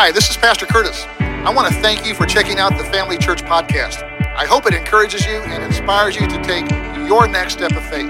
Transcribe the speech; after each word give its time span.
Hi, 0.00 0.12
this 0.12 0.30
is 0.30 0.36
Pastor 0.36 0.64
Curtis. 0.64 1.06
I 1.18 1.52
want 1.52 1.66
to 1.66 1.80
thank 1.80 2.06
you 2.06 2.14
for 2.14 2.24
checking 2.24 2.60
out 2.60 2.78
the 2.78 2.84
Family 2.84 3.18
Church 3.18 3.42
podcast. 3.42 4.04
I 4.36 4.46
hope 4.46 4.64
it 4.66 4.72
encourages 4.72 5.26
you 5.26 5.38
and 5.42 5.60
inspires 5.60 6.14
you 6.14 6.28
to 6.28 6.40
take 6.44 6.70
your 7.08 7.26
next 7.26 7.54
step 7.54 7.72
of 7.72 7.84
faith. 7.90 8.06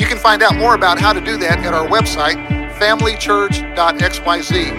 You 0.00 0.06
can 0.06 0.16
find 0.16 0.42
out 0.42 0.56
more 0.56 0.74
about 0.74 0.98
how 0.98 1.12
to 1.12 1.20
do 1.20 1.36
that 1.36 1.58
at 1.58 1.74
our 1.74 1.86
website, 1.86 2.38
familychurch.xyz. 2.78 4.72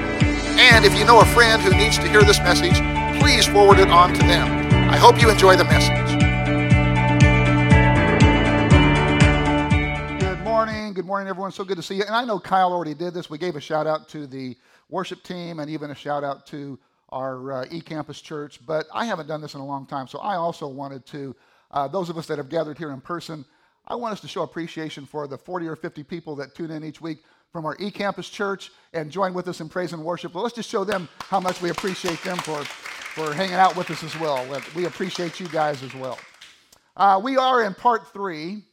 And 0.57 0.85
if 0.85 0.97
you 0.97 1.05
know 1.05 1.21
a 1.21 1.25
friend 1.25 1.61
who 1.61 1.69
needs 1.77 1.99
to 1.99 2.07
hear 2.07 2.23
this 2.23 2.39
message, 2.39 2.81
please 3.21 3.45
forward 3.45 3.77
it 3.77 3.89
on 3.89 4.11
to 4.15 4.19
them. 4.21 4.49
I 4.89 4.97
hope 4.97 5.21
you 5.21 5.29
enjoy 5.29 5.55
the 5.55 5.65
message. 5.65 6.17
Good 10.19 10.39
morning. 10.39 10.93
Good 10.93 11.05
morning, 11.05 11.27
everyone. 11.27 11.51
So 11.51 11.63
good 11.63 11.77
to 11.77 11.83
see 11.83 11.97
you. 11.97 12.05
And 12.05 12.15
I 12.15 12.25
know 12.25 12.39
Kyle 12.39 12.73
already 12.73 12.95
did 12.95 13.13
this. 13.13 13.29
We 13.29 13.37
gave 13.37 13.55
a 13.55 13.61
shout 13.61 13.85
out 13.85 14.09
to 14.09 14.25
the 14.25 14.57
worship 14.89 15.23
team 15.23 15.59
and 15.59 15.69
even 15.69 15.91
a 15.91 15.95
shout 15.95 16.23
out 16.23 16.45
to 16.47 16.79
our 17.09 17.51
uh, 17.51 17.65
eCampus 17.65 18.21
church. 18.21 18.59
But 18.65 18.85
I 18.93 19.05
haven't 19.05 19.27
done 19.27 19.41
this 19.41 19.53
in 19.53 19.61
a 19.61 19.65
long 19.65 19.85
time, 19.85 20.07
so 20.07 20.19
I 20.19 20.35
also 20.35 20.67
wanted 20.67 21.05
to, 21.07 21.35
uh, 21.71 21.87
those 21.87 22.09
of 22.09 22.17
us 22.17 22.27
that 22.27 22.37
have 22.37 22.49
gathered 22.49 22.77
here 22.77 22.91
in 22.91 23.01
person, 23.01 23.45
I 23.87 23.95
want 23.95 24.13
us 24.13 24.21
to 24.21 24.27
show 24.27 24.43
appreciation 24.43 25.05
for 25.05 25.27
the 25.27 25.37
40 25.37 25.67
or 25.67 25.75
50 25.75 26.03
people 26.03 26.35
that 26.35 26.53
tune 26.53 26.71
in 26.71 26.83
each 26.83 27.01
week 27.01 27.19
from 27.51 27.65
our 27.65 27.75
eCampus 27.77 28.31
church 28.31 28.71
and 28.93 29.09
join 29.09 29.33
with 29.33 29.47
us 29.47 29.61
in 29.61 29.69
praise 29.69 29.93
and 29.93 30.03
worship. 30.03 30.33
Well, 30.33 30.43
let's 30.43 30.55
just 30.55 30.69
show 30.69 30.83
them 30.83 31.09
how 31.19 31.39
much 31.39 31.61
we 31.61 31.71
appreciate 31.71 32.21
them 32.23 32.37
for, 32.37 32.63
for 32.63 33.33
hanging 33.33 33.55
out 33.55 33.75
with 33.75 33.89
us 33.89 34.03
as 34.03 34.17
well. 34.19 34.45
We 34.75 34.85
appreciate 34.85 35.39
you 35.39 35.47
guys 35.47 35.81
as 35.81 35.93
well. 35.95 36.19
Uh, 36.95 37.19
we 37.23 37.37
are 37.37 37.63
in 37.63 37.73
part 37.73 38.13
three 38.13 38.63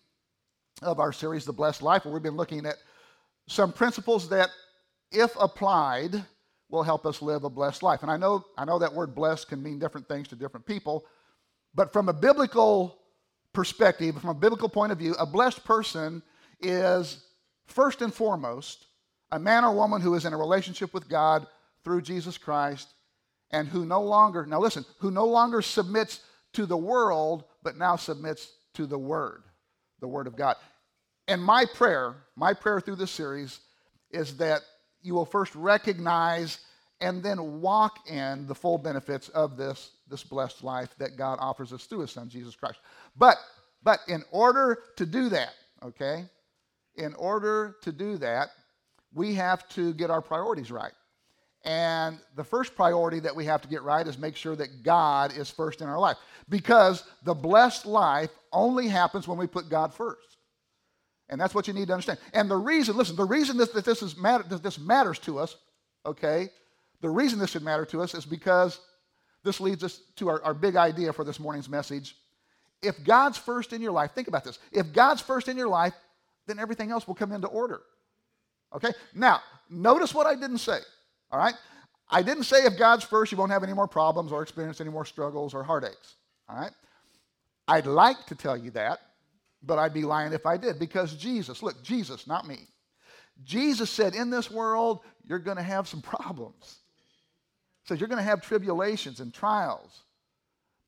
of 0.83 1.01
our 1.01 1.13
series, 1.13 1.47
The 1.47 1.53
Blessed 1.53 1.81
Life, 1.81 2.05
where 2.05 2.13
we've 2.13 2.23
been 2.23 2.37
looking 2.37 2.67
at 2.67 2.77
some 3.49 3.73
principles 3.73 4.29
that 4.29 4.51
if 5.13 5.35
applied, 5.39 6.25
will 6.69 6.83
help 6.83 7.07
us 7.07 7.23
live 7.23 7.45
a 7.45 7.51
blessed 7.51 7.83
life. 7.83 8.03
And 8.03 8.11
I 8.11 8.17
know, 8.17 8.45
I 8.59 8.65
know 8.65 8.79
that 8.79 8.93
word 8.93 9.15
blessed 9.15 9.49
can 9.49 9.63
mean 9.63 9.79
different 9.79 10.09
things 10.09 10.29
to 10.29 10.37
different 10.37 10.67
people, 10.67 11.05
but 11.75 11.93
from 11.93 12.09
a 12.09 12.13
biblical 12.13 12.99
perspective, 13.53 14.21
from 14.21 14.31
a 14.31 14.35
biblical 14.35 14.69
point 14.69 14.93
of 14.93 14.99
view, 14.99 15.15
a 15.19 15.27
blessed 15.27 15.65
person 15.65 16.23
is 16.61 17.25
first 17.67 18.03
and 18.03 18.13
foremost 18.13 18.87
a 19.33 19.39
man 19.39 19.65
or 19.65 19.75
woman 19.75 20.01
who 20.01 20.15
is 20.15 20.25
in 20.25 20.33
a 20.33 20.37
relationship 20.37 20.95
with 20.95 21.09
God 21.09 21.47
through 21.85 22.03
Jesus 22.03 22.39
Christ 22.39 22.89
and 23.51 23.69
who 23.69 23.85
no 23.85 24.03
longer, 24.03 24.47
now 24.47 24.61
listen, 24.61 24.85
who 24.99 25.11
no 25.11 25.27
longer 25.27 25.63
submits 25.63 26.21
to 26.53 26.67
the 26.67 26.77
world, 26.77 27.45
but 27.63 27.77
now 27.77 27.97
submits 27.97 28.53
to 28.75 28.87
the 28.87 28.99
Word, 28.99 29.43
the 30.01 30.09
Word 30.09 30.27
of 30.27 30.37
God. 30.37 30.57
And 31.29 31.43
my 31.43 31.65
prayer, 31.75 32.15
my 32.37 32.55
prayer 32.55 32.81
through 32.81 32.97
this 32.97 33.11
series 33.11 33.61
is 34.11 34.37
that 34.39 34.63
you 35.03 35.15
will 35.15 35.25
first 35.25 35.55
recognize 35.55 36.59
and 37.01 37.23
then 37.23 37.61
walk 37.61 38.09
in 38.09 38.47
the 38.47 38.55
full 38.55 38.79
benefits 38.79 39.29
of 39.31 39.57
this, 39.57 39.91
this 40.09 40.23
blessed 40.23 40.65
life 40.65 40.95
that 40.99 41.17
God 41.17 41.39
offers 41.41 41.73
us 41.73 41.85
through 41.85 42.01
his 42.01 42.11
son, 42.11 42.29
Jesus 42.29 42.55
Christ. 42.55 42.79
But, 43.17 43.37
but 43.83 44.01
in 44.09 44.23
order 44.31 44.79
to 44.97 45.05
do 45.05 45.29
that, 45.29 45.53
okay, 45.83 46.25
in 46.97 47.15
order 47.15 47.77
to 47.83 47.93
do 47.93 48.17
that, 48.19 48.49
we 49.15 49.35
have 49.35 49.69
to 49.71 49.93
get 49.95 50.11
our 50.11 50.23
priorities 50.23 50.71
right. 50.71 50.93
And 51.65 52.21
the 52.37 52.45
first 52.45 52.77
priority 52.77 53.19
that 53.21 53.35
we 53.35 53.45
have 53.47 53.61
to 53.63 53.69
get 53.69 53.83
right 53.83 54.07
is 54.07 54.19
make 54.19 54.37
sure 54.37 54.55
that 54.57 54.85
God 54.85 55.37
is 55.37 55.51
first 55.51 55.81
in 55.81 55.89
our 55.89 55.99
life. 55.99 56.17
Because 56.49 57.03
the 57.25 57.35
blessed 57.35 57.87
life 57.87 58.31
only 58.53 58.87
happens 58.87 59.27
when 59.27 59.37
we 59.37 59.49
put 59.49 59.69
God 59.69 59.93
first. 59.93 60.36
And 61.29 61.41
that's 61.41 61.55
what 61.55 61.67
you 61.67 61.75
need 61.75 61.89
to 61.89 61.93
understand. 61.93 62.19
And 62.33 62.51
the 62.51 62.57
reason, 62.57 62.97
listen, 62.97 63.17
the 63.17 63.25
reason 63.25 63.57
that, 63.57 63.73
that 63.75 63.85
this, 63.85 64.03
is 64.03 64.17
matter, 64.17 64.45
that 64.45 64.63
this 64.63 64.79
matters 64.79 65.19
to 65.21 65.39
us, 65.39 65.57
okay, 66.05 66.49
the 67.01 67.11
reason 67.11 67.39
this 67.39 67.51
should 67.51 67.65
matter 67.65 67.85
to 67.87 68.01
us 68.01 68.15
is 68.15 68.25
because 68.25 68.81
this 69.43 69.61
leads 69.61 69.83
us 69.83 70.01
to 70.17 70.29
our, 70.29 70.43
our 70.43 70.55
big 70.55 70.77
idea 70.77 71.13
for 71.13 71.25
this 71.25 71.41
morning's 71.41 71.69
message. 71.69 72.17
If 72.83 73.03
God's 73.05 73.39
first 73.39 73.73
in 73.73 73.83
your 73.83 73.93
life, 73.93 74.13
think 74.13 74.29
about 74.29 74.45
this. 74.45 74.59
If 74.73 74.93
God's 74.93 75.21
first 75.21 75.49
in 75.49 75.57
your 75.57 75.69
life, 75.69 75.95
then 76.47 76.59
everything 76.59 76.91
else 76.91 77.09
will 77.09 77.15
come 77.15 77.33
into 77.33 77.49
order. 77.49 77.81
Okay? 78.75 78.93
Now, 79.15 79.41
notice 79.69 80.15
what 80.15 80.27
I 80.27 80.35
didn't 80.35 80.59
say. 80.59 80.79
All 81.31 81.39
right? 81.39 81.55
I 82.09 82.23
didn't 82.23 82.45
say 82.45 82.59
if 82.59 82.79
God's 82.79 83.05
first, 83.05 83.33
you 83.33 83.39
won't 83.39 83.51
have 83.51 83.65
any 83.65 83.73
more 83.73 83.89
problems 83.89 84.31
or 84.31 84.43
experience 84.43 84.81
any 84.81 84.91
more 84.91 85.05
struggles 85.05 85.55
or 85.55 85.65
heartaches. 85.65 86.15
All 86.49 86.57
right? 86.57 86.73
I'd 87.67 87.87
like 87.87 88.27
to 88.27 88.37
tell 88.37 88.57
you 88.57 88.71
that, 88.73 89.01
but 89.63 89.79
I'd 89.79 89.95
be 89.95 90.03
lying 90.03 90.33
if 90.33 90.47
I 90.47 90.57
did 90.57 90.79
because 90.79 91.15
Jesus, 91.15 91.63
look, 91.63 91.83
Jesus, 91.83 92.27
not 92.27 92.47
me. 92.47 92.69
Jesus 93.45 93.91
said, 93.91 94.15
In 94.15 94.31
this 94.31 94.51
world, 94.51 95.01
you're 95.27 95.39
going 95.39 95.57
to 95.57 95.63
have 95.63 95.89
some 95.89 96.01
problems. 96.03 96.79
He 97.83 97.89
says, 97.89 98.01
You're 98.01 98.09
going 98.09 98.19
to 98.19 98.25
have 98.25 98.43
tribulations 98.43 99.21
and 99.21 99.33
trials. 99.33 100.03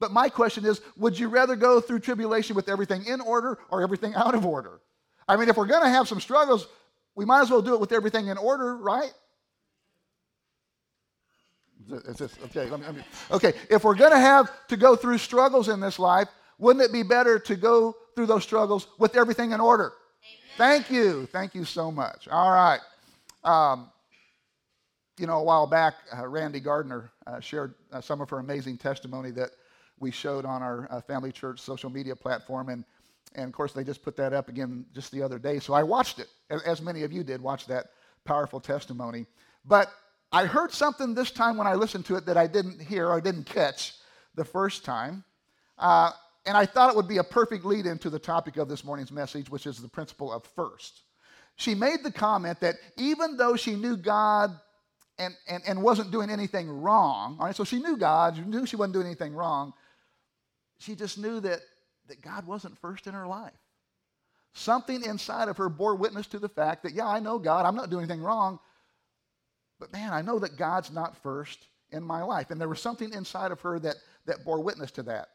But 0.00 0.12
my 0.12 0.28
question 0.28 0.64
is 0.64 0.80
would 0.96 1.18
you 1.18 1.28
rather 1.28 1.56
go 1.56 1.80
through 1.80 2.00
tribulation 2.00 2.54
with 2.54 2.68
everything 2.68 3.04
in 3.06 3.20
order 3.20 3.58
or 3.70 3.82
everything 3.82 4.14
out 4.14 4.34
of 4.34 4.46
order? 4.46 4.80
I 5.26 5.36
mean, 5.36 5.48
if 5.48 5.56
we're 5.56 5.66
going 5.66 5.82
to 5.82 5.88
have 5.88 6.08
some 6.08 6.20
struggles, 6.20 6.68
we 7.14 7.24
might 7.24 7.42
as 7.42 7.50
well 7.50 7.62
do 7.62 7.74
it 7.74 7.80
with 7.80 7.92
everything 7.92 8.28
in 8.28 8.38
order, 8.38 8.76
right? 8.76 9.12
okay, 11.90 12.68
let 12.68 12.80
me, 12.80 12.86
let 12.86 12.96
me, 12.96 13.02
okay, 13.30 13.54
if 13.70 13.82
we're 13.82 13.94
going 13.94 14.12
to 14.12 14.18
have 14.18 14.50
to 14.68 14.76
go 14.76 14.94
through 14.94 15.18
struggles 15.18 15.68
in 15.68 15.80
this 15.80 15.98
life, 15.98 16.28
wouldn't 16.58 16.84
it 16.84 16.92
be 16.92 17.02
better 17.02 17.38
to 17.38 17.56
go 17.56 17.96
through 18.14 18.26
those 18.26 18.42
struggles 18.42 18.88
with 18.98 19.16
everything 19.16 19.52
in 19.52 19.60
order? 19.60 19.92
Amen. 20.24 20.56
Thank 20.56 20.90
you. 20.90 21.26
Thank 21.26 21.54
you 21.54 21.64
so 21.64 21.90
much. 21.90 22.28
All 22.28 22.50
right. 22.50 22.80
Um, 23.44 23.90
you 25.18 25.26
know, 25.26 25.38
a 25.38 25.42
while 25.42 25.66
back, 25.66 25.94
uh, 26.16 26.26
Randy 26.26 26.60
Gardner 26.60 27.10
uh, 27.26 27.40
shared 27.40 27.74
uh, 27.92 28.00
some 28.00 28.20
of 28.20 28.30
her 28.30 28.38
amazing 28.38 28.76
testimony 28.76 29.30
that 29.32 29.50
we 30.00 30.10
showed 30.10 30.44
on 30.44 30.62
our 30.62 30.86
uh, 30.90 31.00
Family 31.00 31.32
Church 31.32 31.60
social 31.60 31.90
media 31.90 32.14
platform. 32.14 32.68
And, 32.68 32.84
and 33.34 33.46
of 33.46 33.52
course, 33.52 33.72
they 33.72 33.84
just 33.84 34.02
put 34.02 34.16
that 34.16 34.32
up 34.32 34.48
again 34.48 34.84
just 34.94 35.10
the 35.10 35.22
other 35.22 35.38
day. 35.38 35.58
So 35.58 35.74
I 35.74 35.82
watched 35.82 36.20
it, 36.20 36.28
as 36.64 36.80
many 36.80 37.02
of 37.02 37.12
you 37.12 37.24
did, 37.24 37.40
watch 37.40 37.66
that 37.66 37.86
powerful 38.24 38.60
testimony. 38.60 39.26
But 39.64 39.90
I 40.30 40.44
heard 40.44 40.72
something 40.72 41.14
this 41.14 41.30
time 41.30 41.56
when 41.56 41.66
I 41.66 41.74
listened 41.74 42.06
to 42.06 42.16
it 42.16 42.26
that 42.26 42.36
I 42.36 42.46
didn't 42.46 42.80
hear 42.80 43.08
or 43.08 43.20
didn't 43.20 43.44
catch 43.44 43.94
the 44.34 44.44
first 44.44 44.84
time. 44.84 45.24
Uh, 45.78 46.12
and 46.48 46.56
I 46.56 46.64
thought 46.64 46.88
it 46.88 46.96
would 46.96 47.06
be 47.06 47.18
a 47.18 47.24
perfect 47.24 47.66
lead 47.66 47.84
into 47.84 48.08
the 48.08 48.18
topic 48.18 48.56
of 48.56 48.70
this 48.70 48.82
morning's 48.82 49.12
message, 49.12 49.50
which 49.50 49.66
is 49.66 49.82
the 49.82 49.88
principle 49.88 50.32
of 50.32 50.42
first. 50.56 51.02
She 51.56 51.74
made 51.74 51.98
the 52.02 52.10
comment 52.10 52.60
that 52.60 52.76
even 52.96 53.36
though 53.36 53.54
she 53.54 53.76
knew 53.76 53.98
God 53.98 54.58
and, 55.18 55.34
and, 55.46 55.62
and 55.68 55.82
wasn't 55.82 56.10
doing 56.10 56.30
anything 56.30 56.70
wrong, 56.70 57.36
all 57.38 57.44
right, 57.44 57.54
so 57.54 57.64
she 57.64 57.78
knew 57.80 57.98
God, 57.98 58.36
she 58.36 58.42
knew 58.42 58.64
she 58.64 58.76
wasn't 58.76 58.94
doing 58.94 59.04
anything 59.04 59.34
wrong, 59.34 59.74
she 60.78 60.94
just 60.94 61.18
knew 61.18 61.38
that, 61.40 61.60
that 62.06 62.22
God 62.22 62.46
wasn't 62.46 62.78
first 62.78 63.06
in 63.06 63.12
her 63.12 63.26
life. 63.26 63.52
Something 64.54 65.04
inside 65.04 65.48
of 65.48 65.58
her 65.58 65.68
bore 65.68 65.96
witness 65.96 66.28
to 66.28 66.38
the 66.38 66.48
fact 66.48 66.82
that, 66.84 66.94
yeah, 66.94 67.08
I 67.08 67.20
know 67.20 67.38
God, 67.38 67.66
I'm 67.66 67.76
not 67.76 67.90
doing 67.90 68.04
anything 68.04 68.22
wrong, 68.22 68.58
but 69.78 69.92
man, 69.92 70.14
I 70.14 70.22
know 70.22 70.38
that 70.38 70.56
God's 70.56 70.90
not 70.90 71.22
first 71.22 71.58
in 71.90 72.02
my 72.02 72.22
life. 72.22 72.50
And 72.50 72.58
there 72.58 72.70
was 72.70 72.80
something 72.80 73.12
inside 73.12 73.52
of 73.52 73.60
her 73.60 73.78
that, 73.80 73.96
that 74.24 74.46
bore 74.46 74.62
witness 74.62 74.90
to 74.92 75.02
that. 75.02 75.28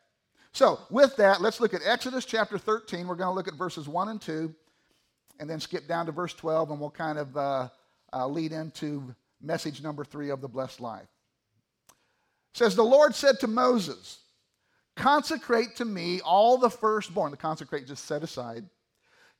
So, 0.53 0.79
with 0.91 1.15
that, 1.15 1.41
let's 1.41 1.59
look 1.59 1.73
at 1.73 1.81
Exodus 1.83 2.25
chapter 2.25 2.59
13. 2.59 3.07
We're 3.07 3.15
going 3.15 3.29
to 3.29 3.33
look 3.33 3.47
at 3.47 3.55
verses 3.55 3.87
1 3.87 4.09
and 4.09 4.21
2, 4.21 4.53
and 5.39 5.49
then 5.49 5.59
skip 5.59 5.87
down 5.87 6.05
to 6.05 6.11
verse 6.11 6.35
12, 6.35 6.69
and 6.69 6.79
we'll 6.79 6.91
kind 6.91 7.17
of 7.17 7.35
uh, 7.35 7.69
uh, 8.13 8.27
lead 8.27 8.51
into 8.51 9.15
message 9.41 9.81
number 9.81 10.03
3 10.03 10.29
of 10.29 10.41
the 10.41 10.47
blessed 10.47 10.79
life. 10.79 11.07
It 11.89 12.57
says, 12.57 12.75
The 12.75 12.83
Lord 12.83 13.15
said 13.15 13.39
to 13.39 13.47
Moses, 13.47 14.19
Consecrate 14.95 15.75
to 15.77 15.85
me 15.85 16.21
all 16.21 16.59
the 16.59 16.69
firstborn. 16.69 17.31
The 17.31 17.37
consecrate 17.37 17.87
just 17.87 18.05
set 18.05 18.21
aside. 18.21 18.63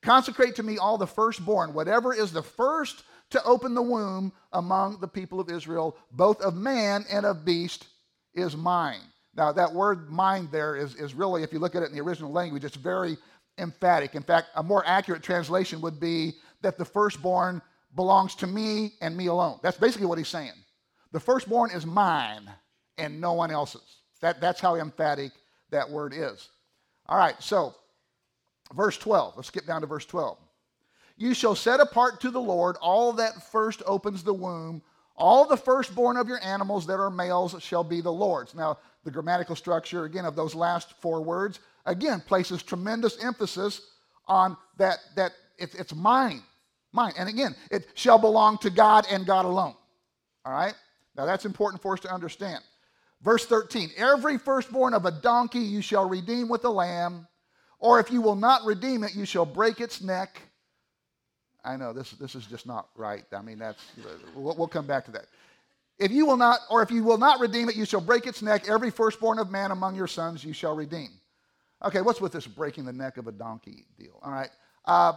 Consecrate 0.01 0.55
to 0.55 0.63
me 0.63 0.79
all 0.79 0.97
the 0.97 1.05
firstborn, 1.05 1.75
whatever 1.75 2.11
is 2.13 2.31
the 2.31 2.41
first 2.41 3.03
to 3.29 3.43
open 3.43 3.75
the 3.75 3.83
womb 3.83 4.33
among 4.51 4.99
the 4.99 5.07
people 5.07 5.39
of 5.39 5.51
Israel, 5.51 5.95
both 6.11 6.41
of 6.41 6.55
man 6.55 7.05
and 7.11 7.23
of 7.23 7.45
beast, 7.45 7.85
is 8.33 8.57
mine. 8.57 9.12
Now, 9.35 9.51
that 9.51 9.73
word 9.73 10.09
mind 10.09 10.49
there 10.51 10.75
is, 10.75 10.95
is 10.95 11.13
really, 11.13 11.43
if 11.43 11.51
you 11.51 11.59
look 11.59 11.75
at 11.75 11.83
it 11.83 11.89
in 11.89 11.95
the 11.95 12.01
original 12.01 12.31
language, 12.31 12.63
it's 12.63 12.75
very 12.75 13.17
emphatic. 13.57 14.15
In 14.15 14.23
fact, 14.23 14.47
a 14.55 14.63
more 14.63 14.83
accurate 14.85 15.23
translation 15.23 15.81
would 15.81 15.99
be 15.99 16.33
that 16.61 16.77
the 16.77 16.85
firstborn 16.85 17.61
belongs 17.95 18.35
to 18.35 18.47
me 18.47 18.93
and 19.01 19.15
me 19.15 19.27
alone. 19.27 19.59
That's 19.61 19.77
basically 19.77 20.07
what 20.07 20.17
he's 20.17 20.27
saying. 20.27 20.53
The 21.11 21.19
firstborn 21.19 21.71
is 21.71 21.85
mine 21.85 22.49
and 22.97 23.19
no 23.19 23.33
one 23.33 23.51
else's. 23.51 23.97
That, 24.21 24.39
that's 24.39 24.59
how 24.59 24.75
emphatic 24.75 25.31
that 25.69 25.89
word 25.89 26.13
is. 26.15 26.49
All 27.07 27.17
right, 27.17 27.35
so 27.39 27.75
verse 28.73 28.97
12. 28.97 29.35
Let's 29.35 29.49
skip 29.49 29.65
down 29.65 29.81
to 29.81 29.87
verse 29.87 30.05
12. 30.05 30.37
You 31.17 31.33
shall 31.33 31.55
set 31.55 31.79
apart 31.79 32.21
to 32.21 32.31
the 32.31 32.41
Lord 32.41 32.75
all 32.81 33.13
that 33.13 33.51
first 33.51 33.83
opens 33.85 34.23
the 34.23 34.33
womb. 34.33 34.81
All 35.15 35.45
the 35.45 35.57
firstborn 35.57 36.17
of 36.17 36.27
your 36.27 36.43
animals 36.43 36.87
that 36.87 36.99
are 36.99 37.11
males 37.11 37.55
shall 37.59 37.83
be 37.83 38.01
the 38.01 38.11
Lord's. 38.11 38.55
Now, 38.55 38.79
the 39.03 39.11
grammatical 39.11 39.55
structure, 39.55 40.05
again, 40.05 40.25
of 40.25 40.35
those 40.35 40.55
last 40.55 40.93
four 41.01 41.21
words, 41.21 41.59
again, 41.85 42.21
places 42.21 42.63
tremendous 42.63 43.23
emphasis 43.23 43.81
on 44.27 44.57
that, 44.77 44.99
that 45.15 45.33
it, 45.57 45.75
it's 45.75 45.93
mine. 45.93 46.41
Mine. 46.91 47.13
And 47.17 47.27
again, 47.27 47.55
it 47.71 47.87
shall 47.95 48.19
belong 48.19 48.57
to 48.59 48.69
God 48.69 49.05
and 49.09 49.25
God 49.25 49.45
alone. 49.45 49.75
All 50.45 50.53
right? 50.53 50.75
Now 51.15 51.25
that's 51.25 51.45
important 51.45 51.81
for 51.81 51.93
us 51.93 51.99
to 52.01 52.13
understand. 52.13 52.63
Verse 53.21 53.45
13 53.45 53.91
Every 53.97 54.37
firstborn 54.37 54.93
of 54.93 55.05
a 55.05 55.11
donkey 55.11 55.59
you 55.59 55.81
shall 55.81 56.07
redeem 56.07 56.49
with 56.49 56.65
a 56.65 56.69
lamb, 56.69 57.27
or 57.79 57.99
if 57.99 58.11
you 58.11 58.21
will 58.21 58.35
not 58.35 58.63
redeem 58.63 59.03
it, 59.03 59.15
you 59.15 59.25
shall 59.25 59.45
break 59.45 59.81
its 59.81 60.01
neck. 60.01 60.41
I 61.65 61.77
know 61.77 61.93
this, 61.93 62.11
this 62.11 62.35
is 62.35 62.45
just 62.45 62.67
not 62.67 62.89
right. 62.95 63.23
I 63.31 63.41
mean, 63.41 63.57
that's, 63.57 63.81
we'll, 64.35 64.55
we'll 64.57 64.67
come 64.67 64.85
back 64.85 65.05
to 65.05 65.11
that. 65.11 65.27
If 65.99 66.11
you 66.11 66.25
will 66.25 66.37
not, 66.37 66.59
or 66.69 66.81
if 66.81 66.91
you 66.91 67.03
will 67.03 67.17
not 67.17 67.39
redeem 67.39 67.69
it, 67.69 67.75
you 67.75 67.85
shall 67.85 68.01
break 68.01 68.25
its 68.25 68.41
neck. 68.41 68.67
Every 68.67 68.89
firstborn 68.89 69.39
of 69.39 69.51
man 69.51 69.71
among 69.71 69.95
your 69.95 70.07
sons 70.07 70.43
you 70.43 70.53
shall 70.53 70.75
redeem. 70.75 71.09
Okay, 71.83 72.01
what's 72.01 72.21
with 72.21 72.31
this 72.31 72.47
breaking 72.47 72.85
the 72.85 72.93
neck 72.93 73.17
of 73.17 73.27
a 73.27 73.31
donkey 73.31 73.85
deal? 73.97 74.19
All 74.23 74.31
right. 74.31 74.49
Uh, 74.85 75.13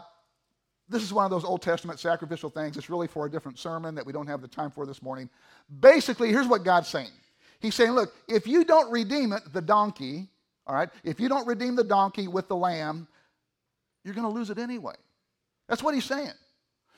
this 0.89 1.03
is 1.03 1.13
one 1.13 1.25
of 1.25 1.31
those 1.31 1.45
Old 1.45 1.63
Testament 1.63 1.99
sacrificial 1.99 2.51
things. 2.51 2.77
It's 2.77 2.91
really 2.91 3.09
for 3.09 3.27
a 3.27 3.31
different 3.31 3.59
sermon 3.59 3.95
that 3.95 4.07
we 4.07 4.13
don't 4.13 4.27
have 4.27 4.41
the 4.41 4.49
time 4.49 4.71
for 4.71 4.87
this 4.87 5.03
morning. 5.03 5.29
Basically, 5.81 6.31
here's 6.31 6.47
what 6.47 6.65
God's 6.65 6.89
saying 6.89 7.11
He's 7.61 7.75
saying, 7.75 7.93
look, 7.93 8.15
if 8.29 8.47
you 8.47 8.65
don't 8.65 8.91
redeem 8.91 9.33
it, 9.33 9.43
the 9.53 9.63
donkey, 9.63 10.29
all 10.67 10.75
right, 10.75 10.89
if 11.05 11.19
you 11.19 11.29
don't 11.29 11.47
redeem 11.47 11.75
the 11.75 11.85
donkey 11.85 12.29
with 12.29 12.49
the 12.49 12.57
lamb, 12.57 13.09
you're 14.05 14.15
going 14.15 14.27
to 14.27 14.33
lose 14.33 14.51
it 14.51 14.59
anyway. 14.59 14.95
That's 15.69 15.83
what 15.83 15.95
he's 15.95 16.05
saying. 16.05 16.33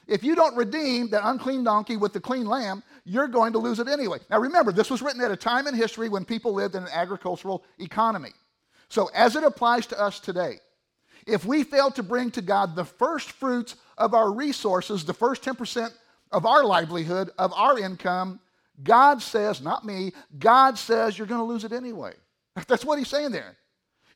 If 0.08 0.24
you 0.24 0.34
don't 0.34 0.56
redeem 0.56 1.10
that 1.10 1.28
unclean 1.28 1.64
donkey 1.64 1.98
with 1.98 2.14
the 2.14 2.20
clean 2.20 2.46
lamb, 2.46 2.82
you're 3.04 3.28
going 3.28 3.52
to 3.52 3.58
lose 3.58 3.78
it 3.78 3.88
anyway. 3.88 4.18
Now 4.30 4.40
remember, 4.40 4.72
this 4.72 4.90
was 4.90 5.02
written 5.02 5.20
at 5.20 5.30
a 5.30 5.36
time 5.36 5.66
in 5.66 5.74
history 5.74 6.08
when 6.08 6.24
people 6.24 6.54
lived 6.54 6.74
in 6.74 6.82
an 6.82 6.88
agricultural 6.92 7.62
economy. 7.78 8.32
So 8.88 9.10
as 9.14 9.36
it 9.36 9.44
applies 9.44 9.86
to 9.88 10.00
us 10.00 10.18
today, 10.18 10.60
if 11.26 11.44
we 11.44 11.62
fail 11.62 11.90
to 11.90 12.02
bring 12.02 12.30
to 12.32 12.42
God 12.42 12.74
the 12.74 12.86
first 12.86 13.32
fruits 13.32 13.76
of 13.98 14.14
our 14.14 14.32
resources, 14.32 15.04
the 15.04 15.12
first 15.12 15.42
10% 15.42 15.92
of 16.32 16.46
our 16.46 16.64
livelihood, 16.64 17.30
of 17.38 17.52
our 17.52 17.78
income, 17.78 18.40
God 18.82 19.20
says, 19.20 19.60
not 19.60 19.84
me, 19.84 20.12
God 20.38 20.78
says 20.78 21.18
you're 21.18 21.26
going 21.26 21.40
to 21.40 21.44
lose 21.44 21.64
it 21.64 21.72
anyway. 21.72 22.14
That's 22.66 22.84
what 22.84 22.98
he's 22.98 23.08
saying 23.08 23.32
there. 23.32 23.56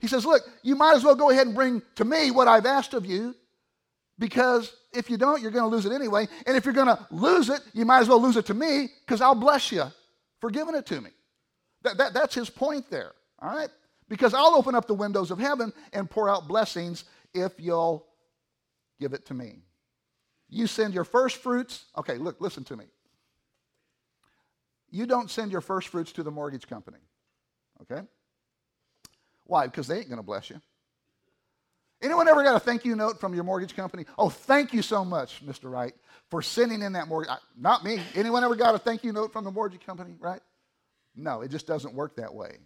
He 0.01 0.07
says, 0.07 0.25
look, 0.25 0.43
you 0.63 0.75
might 0.75 0.97
as 0.97 1.05
well 1.05 1.15
go 1.15 1.29
ahead 1.31 1.47
and 1.47 1.55
bring 1.55 1.83
to 1.97 2.05
me 2.05 2.31
what 2.31 2.49
I've 2.49 2.67
asked 2.67 2.95
of 2.95 3.05
you 3.05 3.37
because 4.19 4.75
if 4.93 5.11
you 5.11 5.17
don't, 5.17 5.41
you're 5.41 5.51
going 5.51 5.69
to 5.69 5.75
lose 5.75 5.87
it 5.87 5.93
anyway. 5.93 6.29
And 6.47 6.57
if 6.57 6.65
you're 6.65 6.75
going 6.75 6.89
to 6.89 7.07
lose 7.11 7.49
it, 7.49 7.61
you 7.73 7.85
might 7.85 8.01
as 8.01 8.09
well 8.09 8.21
lose 8.21 8.37
it 8.37 8.47
to 8.47 8.55
me 8.55 8.89
because 9.05 9.21
I'll 9.21 9.35
bless 9.35 9.73
you 9.73 9.85
for 10.41 10.51
giving 10.51 10.75
it 10.75 10.87
to 10.87 11.01
me. 11.01 11.11
That, 11.83 11.99
that, 11.99 12.15
that's 12.15 12.35
his 12.35 12.51
point 12.51 12.91
there, 12.91 13.13
all 13.41 13.55
right? 13.55 13.69
Because 14.09 14.35
I'll 14.35 14.55
open 14.55 14.75
up 14.75 14.87
the 14.87 14.95
windows 14.95 15.31
of 15.31 15.39
heaven 15.39 15.73
and 15.93 16.09
pour 16.09 16.29
out 16.29 16.47
blessings 16.47 17.05
if 17.35 17.53
you'll 17.59 18.07
give 19.01 19.15
it 19.15 19.27
to 19.27 19.35
me. 19.35 19.63
You 20.49 20.67
send 20.67 20.95
your 20.95 21.05
first 21.05 21.39
fruits. 21.39 21.87
Okay, 21.97 22.19
look, 22.19 22.41
listen 22.41 22.63
to 22.65 22.77
me. 22.77 22.85
You 24.91 25.07
don't 25.07 25.31
send 25.31 25.51
your 25.51 25.63
first 25.63 25.89
fruits 25.89 26.13
to 26.13 26.23
the 26.23 26.31
mortgage 26.31 26.69
company. 26.69 26.99
Okay? 27.81 28.03
Why? 29.45 29.67
Because 29.67 29.87
they 29.87 29.99
ain't 29.99 30.09
going 30.09 30.19
to 30.19 30.23
bless 30.23 30.51
you. 30.51 30.61
Anyone 32.03 32.27
ever 32.27 32.43
got 32.43 32.57
a 32.57 32.61
thank 32.61 32.85
you 32.85 32.97
note 32.97 33.21
from 33.21 33.33
your 33.33 33.45
mortgage 33.45 33.77
company? 33.77 34.05
Oh, 34.19 34.29
thank 34.29 34.73
you 34.73 34.83
so 34.83 35.05
much, 35.05 35.47
Mr. 35.47 35.71
Wright, 35.71 35.95
for 36.31 36.43
sending 36.43 36.83
in 36.83 36.93
that 36.95 37.07
mortgage. 37.07 37.33
Not 37.57 37.85
me. 37.85 38.01
Anyone 38.17 38.43
ever 38.43 38.57
got 38.57 38.75
a 38.75 38.79
thank 38.79 39.05
you 39.05 39.13
note 39.13 39.33
from 39.33 39.45
the 39.45 39.53
mortgage 39.53 39.87
company, 39.87 40.17
right? 40.19 40.41
No, 41.15 41.43
it 41.43 41.51
just 41.51 41.67
doesn't 41.67 41.95
work 41.95 42.17
that 42.17 42.35
way. 42.35 42.59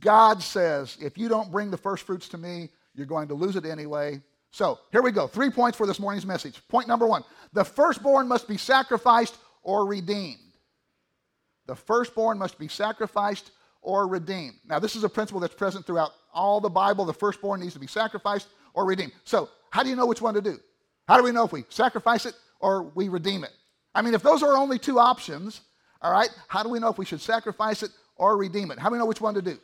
God 0.00 0.42
says, 0.42 0.96
if 1.02 1.18
you 1.18 1.28
don't 1.28 1.52
bring 1.52 1.70
the 1.70 1.76
first 1.76 2.04
fruits 2.04 2.28
to 2.30 2.38
me, 2.38 2.70
you're 2.94 3.06
going 3.06 3.28
to 3.28 3.34
lose 3.34 3.56
it 3.56 3.66
anyway. 3.66 4.22
So 4.52 4.78
here 4.90 5.02
we 5.02 5.12
go. 5.12 5.26
Three 5.26 5.50
points 5.50 5.76
for 5.76 5.86
this 5.86 6.00
morning's 6.00 6.26
message. 6.26 6.66
Point 6.68 6.88
number 6.88 7.06
one 7.06 7.24
the 7.52 7.64
firstborn 7.64 8.26
must 8.26 8.48
be 8.48 8.56
sacrificed 8.56 9.36
or 9.62 9.86
redeemed. 9.86 10.38
The 11.66 11.76
firstborn 11.76 12.38
must 12.38 12.58
be 12.58 12.68
sacrificed 12.68 13.50
or 13.82 14.06
redeemed. 14.06 14.54
Now, 14.66 14.78
this 14.78 14.96
is 14.96 15.04
a 15.04 15.08
principle 15.08 15.40
that's 15.40 15.54
present 15.54 15.84
throughout 15.86 16.12
all 16.32 16.60
the 16.60 16.70
Bible. 16.70 17.04
The 17.04 17.12
firstborn 17.12 17.60
needs 17.60 17.74
to 17.74 17.80
be 17.80 17.86
sacrificed 17.86 18.48
or 18.74 18.86
redeemed. 18.86 19.12
So, 19.24 19.48
how 19.70 19.82
do 19.82 19.90
you 19.90 19.96
know 19.96 20.06
which 20.06 20.22
one 20.22 20.34
to 20.34 20.40
do? 20.40 20.58
How 21.08 21.16
do 21.16 21.24
we 21.24 21.32
know 21.32 21.44
if 21.44 21.52
we 21.52 21.64
sacrifice 21.68 22.26
it 22.26 22.34
or 22.60 22.84
we 22.94 23.08
redeem 23.08 23.44
it? 23.44 23.50
I 23.94 24.02
mean, 24.02 24.14
if 24.14 24.22
those 24.22 24.42
are 24.42 24.56
only 24.56 24.78
two 24.78 24.98
options, 24.98 25.60
all 26.00 26.12
right, 26.12 26.30
how 26.48 26.62
do 26.62 26.68
we 26.68 26.78
know 26.78 26.88
if 26.88 26.98
we 26.98 27.04
should 27.04 27.20
sacrifice 27.20 27.82
it 27.82 27.90
or 28.16 28.36
redeem 28.36 28.70
it? 28.70 28.78
How 28.78 28.88
do 28.88 28.92
we 28.92 28.98
know 28.98 29.06
which 29.06 29.20
one 29.20 29.34
to 29.34 29.42
do? 29.42 29.58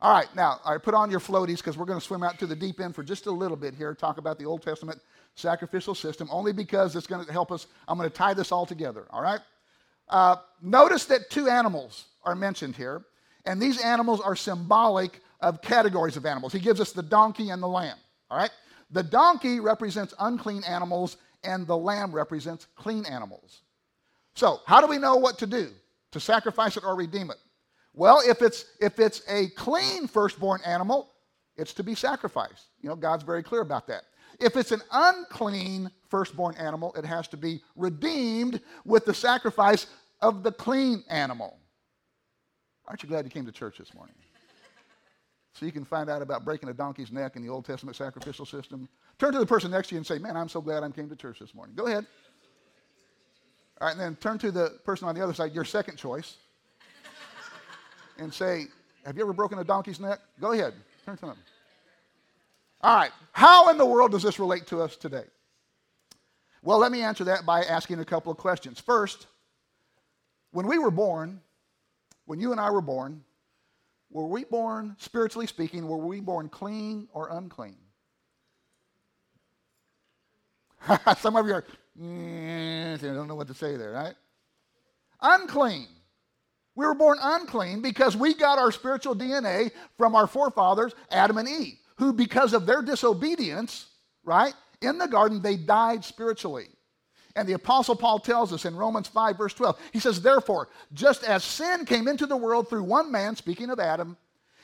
All 0.00 0.12
right, 0.12 0.28
now, 0.36 0.60
all 0.64 0.72
right, 0.72 0.82
put 0.82 0.92
on 0.92 1.10
your 1.10 1.20
floaties 1.20 1.56
because 1.56 1.78
we're 1.78 1.86
going 1.86 1.98
to 1.98 2.04
swim 2.04 2.22
out 2.22 2.38
to 2.40 2.46
the 2.46 2.54
deep 2.54 2.80
end 2.80 2.94
for 2.94 3.02
just 3.02 3.26
a 3.26 3.30
little 3.30 3.56
bit 3.56 3.74
here, 3.74 3.94
talk 3.94 4.18
about 4.18 4.38
the 4.38 4.44
Old 4.44 4.62
Testament 4.62 5.00
sacrificial 5.34 5.94
system, 5.94 6.28
only 6.30 6.52
because 6.52 6.96
it's 6.96 7.06
going 7.06 7.24
to 7.24 7.32
help 7.32 7.50
us. 7.50 7.66
I'm 7.88 7.96
going 7.96 8.08
to 8.08 8.14
tie 8.14 8.34
this 8.34 8.52
all 8.52 8.66
together, 8.66 9.06
all 9.10 9.22
right? 9.22 9.40
Uh, 10.08 10.36
notice 10.62 11.06
that 11.06 11.30
two 11.30 11.48
animals 11.48 12.06
are 12.24 12.34
mentioned 12.34 12.76
here, 12.76 13.04
and 13.46 13.60
these 13.60 13.80
animals 13.82 14.20
are 14.20 14.36
symbolic 14.36 15.20
of 15.40 15.62
categories 15.62 16.16
of 16.16 16.26
animals. 16.26 16.52
He 16.52 16.58
gives 16.58 16.80
us 16.80 16.92
the 16.92 17.02
donkey 17.02 17.50
and 17.50 17.62
the 17.62 17.68
lamb, 17.68 17.96
all 18.30 18.38
right? 18.38 18.50
The 18.90 19.02
donkey 19.02 19.60
represents 19.60 20.14
unclean 20.18 20.62
animals, 20.64 21.16
and 21.44 21.66
the 21.66 21.76
lamb 21.76 22.12
represents 22.12 22.66
clean 22.76 23.04
animals. 23.06 23.62
So, 24.34 24.60
how 24.66 24.80
do 24.80 24.86
we 24.86 24.98
know 24.98 25.16
what 25.16 25.38
to 25.38 25.46
do 25.46 25.70
to 26.12 26.20
sacrifice 26.20 26.76
it 26.76 26.84
or 26.84 26.94
redeem 26.94 27.30
it? 27.30 27.38
Well, 27.94 28.20
if 28.26 28.42
it's 28.42 28.66
if 28.80 28.98
it's 29.00 29.22
a 29.28 29.48
clean 29.50 30.06
firstborn 30.06 30.60
animal, 30.64 31.10
it's 31.56 31.72
to 31.74 31.82
be 31.82 31.94
sacrificed. 31.94 32.66
You 32.80 32.90
know, 32.90 32.96
God's 32.96 33.24
very 33.24 33.42
clear 33.42 33.62
about 33.62 33.86
that. 33.86 34.02
If 34.38 34.56
it's 34.56 34.72
an 34.72 34.82
unclean 34.92 35.90
firstborn 36.10 36.54
animal, 36.56 36.94
it 36.94 37.06
has 37.06 37.26
to 37.28 37.36
be 37.36 37.62
redeemed 37.74 38.60
with 38.84 39.06
the 39.06 39.14
sacrifice 39.14 39.86
of 40.20 40.42
the 40.42 40.52
clean 40.52 41.04
animal. 41.08 41.58
Aren't 42.88 43.02
you 43.02 43.08
glad 43.08 43.24
you 43.24 43.30
came 43.30 43.46
to 43.46 43.52
church 43.52 43.78
this 43.78 43.94
morning? 43.94 44.14
So 45.54 45.64
you 45.64 45.72
can 45.72 45.84
find 45.84 46.10
out 46.10 46.20
about 46.20 46.44
breaking 46.44 46.68
a 46.68 46.74
donkey's 46.74 47.10
neck 47.10 47.36
in 47.36 47.42
the 47.42 47.48
Old 47.48 47.64
Testament 47.64 47.96
sacrificial 47.96 48.44
system. 48.44 48.88
Turn 49.18 49.32
to 49.32 49.38
the 49.38 49.46
person 49.46 49.70
next 49.70 49.88
to 49.88 49.94
you 49.94 49.98
and 49.98 50.06
say, 50.06 50.18
Man, 50.18 50.36
I'm 50.36 50.48
so 50.48 50.60
glad 50.60 50.82
I 50.82 50.90
came 50.90 51.08
to 51.08 51.16
church 51.16 51.38
this 51.40 51.54
morning. 51.54 51.74
Go 51.74 51.86
ahead. 51.86 52.06
All 53.80 53.88
right, 53.88 53.92
and 53.92 54.00
then 54.00 54.16
turn 54.16 54.38
to 54.38 54.50
the 54.50 54.78
person 54.84 55.08
on 55.08 55.14
the 55.14 55.22
other 55.22 55.34
side, 55.34 55.52
your 55.52 55.64
second 55.64 55.96
choice, 55.96 56.36
and 58.18 58.32
say, 58.32 58.66
Have 59.06 59.16
you 59.16 59.22
ever 59.22 59.32
broken 59.32 59.58
a 59.58 59.64
donkey's 59.64 59.98
neck? 59.98 60.20
Go 60.40 60.52
ahead. 60.52 60.74
Turn 61.06 61.16
to 61.18 61.26
them. 61.26 61.38
All 62.82 62.96
right, 62.96 63.12
how 63.32 63.70
in 63.70 63.78
the 63.78 63.86
world 63.86 64.10
does 64.10 64.22
this 64.22 64.38
relate 64.38 64.66
to 64.68 64.82
us 64.82 64.96
today? 64.96 65.24
Well, 66.62 66.78
let 66.78 66.92
me 66.92 67.00
answer 67.00 67.24
that 67.24 67.46
by 67.46 67.62
asking 67.62 68.00
a 68.00 68.04
couple 68.04 68.30
of 68.30 68.38
questions. 68.38 68.78
First, 68.78 69.26
when 70.50 70.66
we 70.66 70.78
were 70.78 70.90
born, 70.90 71.40
when 72.26 72.38
you 72.40 72.52
and 72.52 72.60
I 72.60 72.70
were 72.70 72.80
born, 72.82 73.22
were 74.10 74.26
we 74.26 74.44
born, 74.44 74.94
spiritually 74.98 75.46
speaking, 75.46 75.88
were 75.88 75.96
we 75.96 76.20
born 76.20 76.48
clean 76.48 77.08
or 77.12 77.30
unclean? 77.30 77.78
Some 81.18 81.36
of 81.36 81.46
you 81.46 81.54
are, 81.54 81.64
mm, 82.00 82.94
I 82.94 83.14
don't 83.14 83.26
know 83.26 83.34
what 83.34 83.48
to 83.48 83.54
say 83.54 83.76
there, 83.76 83.92
right? 83.92 84.14
Unclean. 85.20 85.88
We 86.74 86.84
were 86.84 86.94
born 86.94 87.18
unclean 87.20 87.80
because 87.80 88.16
we 88.16 88.34
got 88.34 88.58
our 88.58 88.70
spiritual 88.70 89.16
DNA 89.16 89.70
from 89.96 90.14
our 90.14 90.26
forefathers, 90.26 90.94
Adam 91.10 91.38
and 91.38 91.48
Eve 91.48 91.78
who, 91.96 92.12
because 92.12 92.52
of 92.52 92.66
their 92.66 92.82
disobedience, 92.82 93.86
right, 94.24 94.54
in 94.82 94.98
the 94.98 95.08
garden, 95.08 95.42
they 95.42 95.56
died 95.56 96.04
spiritually. 96.04 96.68
And 97.36 97.46
the 97.46 97.52
Apostle 97.52 97.94
Paul 97.94 98.18
tells 98.18 98.50
us 98.50 98.64
in 98.64 98.74
Romans 98.74 99.08
5, 99.08 99.36
verse 99.36 99.52
12, 99.52 99.78
he 99.92 100.00
says, 100.00 100.22
Therefore, 100.22 100.68
just 100.94 101.22
as 101.22 101.44
sin 101.44 101.84
came 101.84 102.08
into 102.08 102.26
the 102.26 102.36
world 102.36 102.68
through 102.68 102.82
one 102.82 103.12
man, 103.12 103.36
speaking 103.36 103.68
of 103.68 103.78
Adam, 103.78 104.16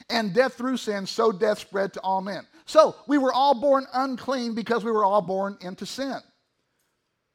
and 0.08 0.32
death 0.32 0.54
through 0.54 0.78
sin, 0.78 1.06
so 1.06 1.30
death 1.30 1.58
spread 1.58 1.92
to 1.92 2.00
all 2.00 2.22
men. 2.22 2.46
So 2.64 2.96
we 3.06 3.18
were 3.18 3.32
all 3.32 3.54
born 3.60 3.86
unclean 3.92 4.54
because 4.54 4.84
we 4.84 4.90
were 4.90 5.04
all 5.04 5.20
born 5.20 5.58
into 5.60 5.84
sin. 5.84 6.16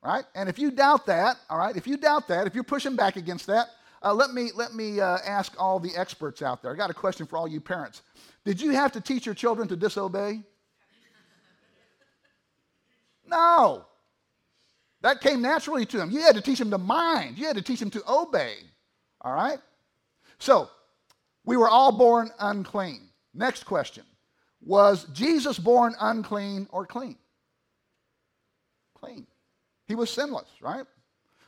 Right? 0.04 0.26
And 0.34 0.50
if 0.50 0.58
you 0.58 0.72
doubt 0.72 1.06
that, 1.06 1.38
all 1.52 1.58
right, 1.60 1.76
if 1.76 1.86
you 1.86 1.98
doubt 1.98 2.28
that, 2.30 2.48
if 2.48 2.56
you're 2.56 2.64
pushing 2.64 2.96
back 2.96 3.16
against 3.16 3.46
that, 3.46 3.68
uh, 4.04 4.14
let 4.14 4.32
me, 4.32 4.50
let 4.56 4.74
me 4.74 5.00
uh, 5.00 5.20
ask 5.26 5.54
all 5.60 5.80
the 5.80 5.96
experts 5.96 6.42
out 6.42 6.64
there. 6.64 6.72
I 6.72 6.76
got 6.76 6.90
a 6.90 6.96
question 6.96 7.28
for 7.28 7.38
all 7.38 7.48
you 7.48 7.62
parents. 7.62 8.02
Did 8.44 8.60
you 8.60 8.72
have 8.72 8.92
to 8.94 9.02
teach 9.02 9.26
your 9.26 9.36
children 9.36 9.68
to 9.68 9.76
disobey? 9.76 10.42
No. 13.28 13.86
That 15.08 15.22
came 15.22 15.42
naturally 15.42 15.86
to 15.86 15.98
them. 15.98 16.12
You 16.12 16.20
had 16.20 16.36
to 16.36 16.42
teach 16.42 16.60
them 16.60 16.70
to 16.70 16.78
mind, 16.78 17.38
you 17.38 17.46
had 17.46 17.56
to 17.56 17.62
teach 17.62 17.80
them 17.80 17.90
to 17.92 18.04
obey. 18.12 18.56
All 19.22 19.34
right? 19.34 19.58
So, 20.38 20.70
we 21.46 21.56
were 21.56 21.70
all 21.70 21.94
born 21.94 22.30
unclean. 22.40 23.08
Next 23.34 23.64
question 23.64 24.04
Was 24.60 25.06
Jesus 25.14 25.58
born 25.58 25.96
unclean 26.02 26.68
or 26.72 26.86
clean? 26.86 27.16
Clean. 28.96 29.26
He 29.88 29.96
was 29.96 30.10
sinless, 30.10 30.50
right? 30.60 30.84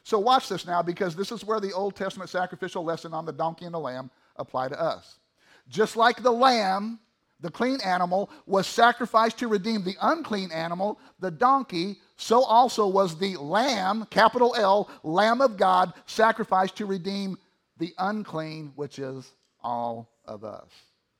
So, 0.03 0.19
watch 0.19 0.47
this 0.47 0.65
now 0.65 0.81
because 0.81 1.13
this 1.13 1.33
is 1.33 1.43
where 1.43 1.59
the 1.59 1.73
Old 1.73 1.97
Testament 1.97 2.29
sacrificial 2.29 2.85
lesson 2.85 3.13
on 3.13 3.25
the 3.25 3.33
donkey 3.33 3.65
and 3.65 3.73
the 3.73 3.79
lamb 3.79 4.09
apply 4.37 4.69
to 4.69 4.81
us. 4.81 5.19
Just 5.67 5.97
like 5.97 6.23
the 6.23 6.31
lamb, 6.31 6.97
the 7.41 7.51
clean 7.51 7.81
animal, 7.81 8.29
was 8.45 8.67
sacrificed 8.67 9.37
to 9.39 9.49
redeem 9.49 9.83
the 9.83 9.97
unclean 9.99 10.49
animal, 10.53 10.97
the 11.19 11.29
donkey 11.29 11.97
so 12.21 12.43
also 12.43 12.85
was 12.85 13.17
the 13.17 13.38
Lamb, 13.38 14.05
capital 14.09 14.53
L, 14.57 14.89
Lamb 15.03 15.39
of 15.39 15.55
God, 15.55 15.93
sacrificed 16.05 16.75
to 16.75 16.85
redeem 16.85 17.38
the 17.77 17.93
unclean, 17.97 18.73
which 18.75 18.99
is 18.99 19.31
all 19.63 20.11
of 20.25 20.43
us. 20.43 20.69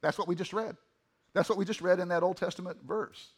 That's 0.02 0.18
what 0.18 0.28
we 0.28 0.36
just 0.36 0.52
read. 0.52 0.76
That's 1.34 1.48
what 1.48 1.58
we 1.58 1.64
just 1.64 1.80
read 1.80 2.02
in 2.02 2.10
that 2.10 2.22
Old 2.22 2.36
Testament 2.36 2.80
verse. 2.86 3.30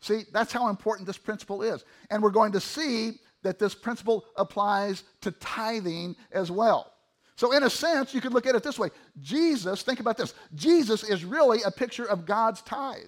See, 0.00 0.22
that's 0.32 0.54
how 0.54 0.68
important 0.68 1.06
this 1.06 1.18
principle 1.18 1.60
is. 1.60 1.84
And 2.10 2.22
we're 2.22 2.30
going 2.30 2.52
to 2.52 2.60
see 2.60 3.20
that 3.42 3.58
this 3.58 3.74
principle 3.74 4.24
applies 4.36 5.04
to 5.20 5.32
tithing 5.32 6.16
as 6.32 6.50
well. 6.50 6.94
So, 7.36 7.52
in 7.52 7.62
a 7.62 7.70
sense, 7.70 8.14
you 8.14 8.22
could 8.22 8.32
look 8.32 8.46
at 8.46 8.54
it 8.54 8.62
this 8.62 8.78
way 8.78 8.88
Jesus, 9.20 9.82
think 9.82 10.00
about 10.00 10.16
this 10.16 10.32
Jesus 10.54 11.04
is 11.04 11.26
really 11.26 11.60
a 11.62 11.70
picture 11.70 12.06
of 12.06 12.24
God's 12.24 12.62
tithe 12.62 13.04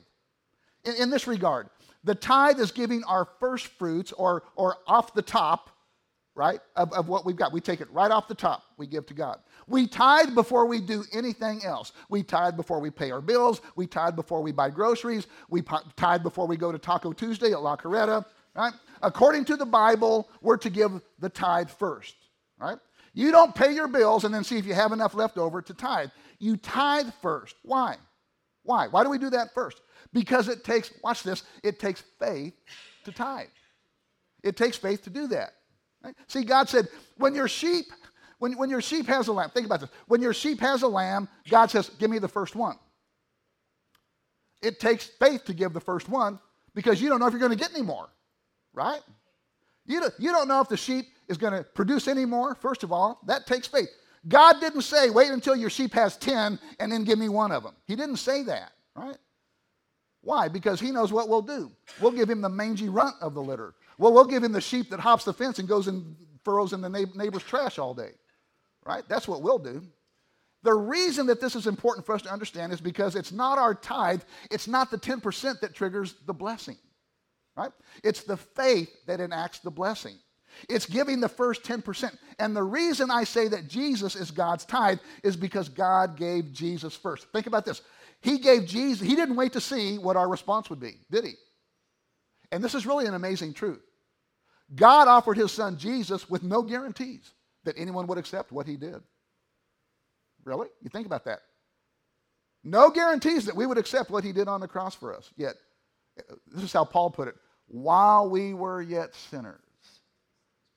in, 0.84 0.94
in 0.96 1.10
this 1.10 1.26
regard. 1.26 1.70
The 2.04 2.14
tithe 2.14 2.60
is 2.60 2.70
giving 2.70 3.02
our 3.04 3.26
first 3.40 3.66
fruits 3.66 4.12
or, 4.12 4.44
or 4.56 4.76
off 4.86 5.14
the 5.14 5.22
top, 5.22 5.70
right, 6.34 6.60
of, 6.76 6.92
of 6.92 7.08
what 7.08 7.24
we've 7.24 7.36
got. 7.36 7.52
We 7.52 7.60
take 7.60 7.80
it 7.80 7.90
right 7.90 8.10
off 8.10 8.28
the 8.28 8.34
top, 8.34 8.62
we 8.76 8.86
give 8.86 9.06
to 9.06 9.14
God. 9.14 9.38
We 9.66 9.86
tithe 9.86 10.34
before 10.34 10.66
we 10.66 10.80
do 10.80 11.04
anything 11.12 11.64
else. 11.64 11.92
We 12.10 12.22
tithe 12.22 12.56
before 12.56 12.80
we 12.80 12.90
pay 12.90 13.10
our 13.10 13.22
bills. 13.22 13.62
We 13.76 13.86
tithe 13.86 14.14
before 14.14 14.42
we 14.42 14.52
buy 14.52 14.68
groceries. 14.70 15.26
We 15.48 15.62
tithe 15.96 16.22
before 16.22 16.46
we 16.46 16.56
go 16.58 16.70
to 16.70 16.78
Taco 16.78 17.12
Tuesday 17.12 17.52
at 17.52 17.62
La 17.62 17.76
Carreta, 17.76 18.26
right? 18.54 18.74
According 19.00 19.46
to 19.46 19.56
the 19.56 19.64
Bible, 19.64 20.28
we're 20.42 20.58
to 20.58 20.70
give 20.70 21.00
the 21.18 21.30
tithe 21.30 21.70
first, 21.70 22.14
right? 22.58 22.78
You 23.14 23.30
don't 23.30 23.54
pay 23.54 23.72
your 23.72 23.88
bills 23.88 24.24
and 24.24 24.34
then 24.34 24.44
see 24.44 24.58
if 24.58 24.66
you 24.66 24.74
have 24.74 24.92
enough 24.92 25.14
left 25.14 25.38
over 25.38 25.62
to 25.62 25.72
tithe. 25.72 26.10
You 26.38 26.56
tithe 26.56 27.08
first. 27.22 27.56
Why? 27.62 27.96
Why? 28.64 28.88
Why 28.88 29.04
do 29.04 29.08
we 29.08 29.18
do 29.18 29.30
that 29.30 29.54
first? 29.54 29.80
Because 30.14 30.48
it 30.48 30.64
takes, 30.64 30.90
watch 31.02 31.22
this, 31.22 31.42
it 31.62 31.78
takes 31.78 32.02
faith 32.18 32.54
to 33.04 33.12
tithe. 33.12 33.48
It 34.42 34.56
takes 34.56 34.78
faith 34.78 35.02
to 35.02 35.10
do 35.10 35.26
that. 35.26 35.54
Right? 36.02 36.14
See, 36.28 36.44
God 36.44 36.68
said, 36.68 36.88
when 37.18 37.34
your 37.34 37.48
sheep, 37.48 37.86
when, 38.38 38.56
when 38.56 38.70
your 38.70 38.80
sheep 38.80 39.06
has 39.08 39.28
a 39.28 39.32
lamb, 39.32 39.50
think 39.50 39.66
about 39.66 39.80
this. 39.80 39.90
When 40.06 40.22
your 40.22 40.32
sheep 40.32 40.60
has 40.60 40.82
a 40.82 40.88
lamb, 40.88 41.28
God 41.50 41.70
says, 41.70 41.90
give 41.98 42.10
me 42.10 42.18
the 42.18 42.28
first 42.28 42.54
one. 42.54 42.76
It 44.62 44.80
takes 44.80 45.04
faith 45.04 45.44
to 45.46 45.52
give 45.52 45.72
the 45.72 45.80
first 45.80 46.08
one 46.08 46.38
because 46.74 47.02
you 47.02 47.08
don't 47.08 47.20
know 47.20 47.26
if 47.26 47.32
you're 47.32 47.40
going 47.40 47.52
to 47.52 47.58
get 47.58 47.72
any 47.74 47.82
more, 47.82 48.08
right? 48.72 49.00
You 49.84 50.00
don't, 50.00 50.14
you 50.18 50.30
don't 50.30 50.48
know 50.48 50.60
if 50.60 50.68
the 50.68 50.76
sheep 50.76 51.06
is 51.28 51.36
going 51.36 51.52
to 51.52 51.64
produce 51.64 52.06
any 52.06 52.24
more, 52.24 52.54
first 52.54 52.82
of 52.84 52.92
all. 52.92 53.20
That 53.26 53.46
takes 53.46 53.66
faith. 53.66 53.88
God 54.28 54.60
didn't 54.60 54.82
say, 54.82 55.10
wait 55.10 55.30
until 55.30 55.56
your 55.56 55.70
sheep 55.70 55.92
has 55.94 56.16
10 56.16 56.58
and 56.80 56.92
then 56.92 57.04
give 57.04 57.18
me 57.18 57.28
one 57.28 57.52
of 57.52 57.62
them. 57.62 57.74
He 57.86 57.96
didn't 57.96 58.16
say 58.16 58.42
that, 58.44 58.72
right? 58.94 59.16
Why? 60.24 60.48
Because 60.48 60.80
he 60.80 60.90
knows 60.90 61.12
what 61.12 61.28
we'll 61.28 61.42
do. 61.42 61.70
We'll 62.00 62.10
give 62.10 62.30
him 62.30 62.40
the 62.40 62.48
mangy 62.48 62.88
runt 62.88 63.14
of 63.20 63.34
the 63.34 63.42
litter. 63.42 63.74
Well, 63.98 64.12
we'll 64.12 64.24
give 64.24 64.42
him 64.42 64.52
the 64.52 64.60
sheep 64.60 64.90
that 64.90 65.00
hops 65.00 65.24
the 65.24 65.34
fence 65.34 65.58
and 65.58 65.68
goes 65.68 65.86
and 65.86 66.16
furrows 66.44 66.72
in 66.72 66.80
the 66.80 66.88
neighbor's 66.88 67.42
trash 67.42 67.78
all 67.78 67.94
day. 67.94 68.10
Right? 68.84 69.04
That's 69.08 69.28
what 69.28 69.42
we'll 69.42 69.58
do. 69.58 69.82
The 70.62 70.74
reason 70.74 71.26
that 71.26 71.42
this 71.42 71.54
is 71.54 71.66
important 71.66 72.06
for 72.06 72.14
us 72.14 72.22
to 72.22 72.32
understand 72.32 72.72
is 72.72 72.80
because 72.80 73.16
it's 73.16 73.32
not 73.32 73.58
our 73.58 73.74
tithe, 73.74 74.22
it's 74.50 74.66
not 74.66 74.90
the 74.90 74.98
10% 74.98 75.60
that 75.60 75.74
triggers 75.74 76.14
the 76.26 76.32
blessing. 76.32 76.78
Right? 77.54 77.70
It's 78.02 78.24
the 78.24 78.38
faith 78.38 78.90
that 79.06 79.20
enacts 79.20 79.58
the 79.58 79.70
blessing. 79.70 80.16
It's 80.68 80.86
giving 80.86 81.20
the 81.20 81.28
first 81.28 81.62
10%. 81.64 82.16
And 82.38 82.56
the 82.56 82.62
reason 82.62 83.10
I 83.10 83.24
say 83.24 83.48
that 83.48 83.68
Jesus 83.68 84.16
is 84.16 84.30
God's 84.30 84.64
tithe 84.64 84.98
is 85.22 85.36
because 85.36 85.68
God 85.68 86.16
gave 86.16 86.52
Jesus 86.52 86.94
first. 86.96 87.26
Think 87.32 87.46
about 87.46 87.64
this. 87.64 87.82
He 88.24 88.38
gave 88.38 88.64
Jesus, 88.64 89.06
he 89.06 89.14
didn't 89.14 89.36
wait 89.36 89.52
to 89.52 89.60
see 89.60 89.98
what 89.98 90.16
our 90.16 90.26
response 90.26 90.70
would 90.70 90.80
be, 90.80 90.94
did 91.10 91.24
he? 91.24 91.34
And 92.50 92.64
this 92.64 92.74
is 92.74 92.86
really 92.86 93.04
an 93.04 93.12
amazing 93.12 93.52
truth. 93.52 93.82
God 94.74 95.08
offered 95.08 95.36
his 95.36 95.52
son 95.52 95.76
Jesus 95.76 96.30
with 96.30 96.42
no 96.42 96.62
guarantees 96.62 97.34
that 97.64 97.74
anyone 97.76 98.06
would 98.06 98.16
accept 98.16 98.50
what 98.50 98.66
he 98.66 98.78
did. 98.78 99.02
Really? 100.42 100.68
You 100.82 100.88
think 100.88 101.04
about 101.04 101.26
that. 101.26 101.40
No 102.62 102.88
guarantees 102.88 103.44
that 103.44 103.56
we 103.56 103.66
would 103.66 103.76
accept 103.76 104.08
what 104.08 104.24
he 104.24 104.32
did 104.32 104.48
on 104.48 104.62
the 104.62 104.68
cross 104.68 104.94
for 104.94 105.14
us. 105.14 105.30
Yet, 105.36 105.56
this 106.50 106.64
is 106.64 106.72
how 106.72 106.86
Paul 106.86 107.10
put 107.10 107.28
it 107.28 107.34
while 107.66 108.30
we 108.30 108.54
were 108.54 108.80
yet 108.80 109.14
sinners, 109.14 109.60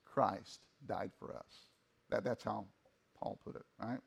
Christ 0.03 0.59
died 0.85 1.11
for 1.17 1.33
us. 1.33 1.45
That, 2.09 2.25
that's 2.25 2.43
how 2.43 2.65
Paul 3.17 3.39
put 3.45 3.55
it, 3.55 3.63
right? 3.81 3.99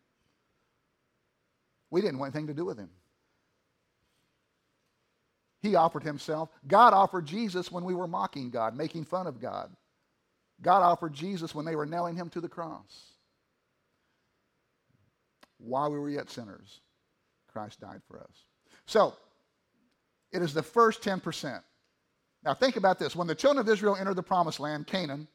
We 1.91 2.03
didn't 2.03 2.19
want 2.19 2.35
anything 2.35 2.49
to 2.49 2.55
do 2.55 2.67
with 2.67 2.79
him. 2.79 2.91
He 5.61 5.75
offered 5.75 6.03
himself. 6.03 6.49
God 6.67 6.95
offered 6.95 7.27
Jesus 7.27 7.71
when 7.71 7.85
we 7.85 7.95
were 7.95 8.07
mocking 8.07 8.51
God, 8.51 8.77
making 8.77 9.05
fun 9.05 9.27
of 9.27 9.41
God. 9.41 9.71
God 10.63 10.83
offered 10.83 11.13
Jesus 11.13 11.55
when 11.55 11.65
they 11.65 11.77
were 11.77 11.87
nailing 11.87 12.17
him 12.17 12.29
to 12.31 12.41
the 12.41 12.49
cross. 12.49 13.13
While 15.59 15.91
we 15.91 15.99
were 15.99 16.09
yet 16.09 16.31
sinners, 16.31 16.81
Christ 17.53 17.81
died 17.81 18.01
for 18.09 18.21
us. 18.21 18.45
So, 18.87 19.15
it 20.33 20.43
is 20.43 20.55
the 20.55 20.63
first 20.63 21.03
10%. 21.03 21.63
Now, 22.43 22.55
think 22.55 22.77
about 22.77 22.99
this. 22.99 23.15
When 23.15 23.27
the 23.27 23.35
children 23.35 23.61
of 23.61 23.71
Israel 23.71 23.97
entered 23.97 24.17
the 24.17 24.23
promised 24.23 24.61
land, 24.61 24.87
Canaan, 24.87 25.29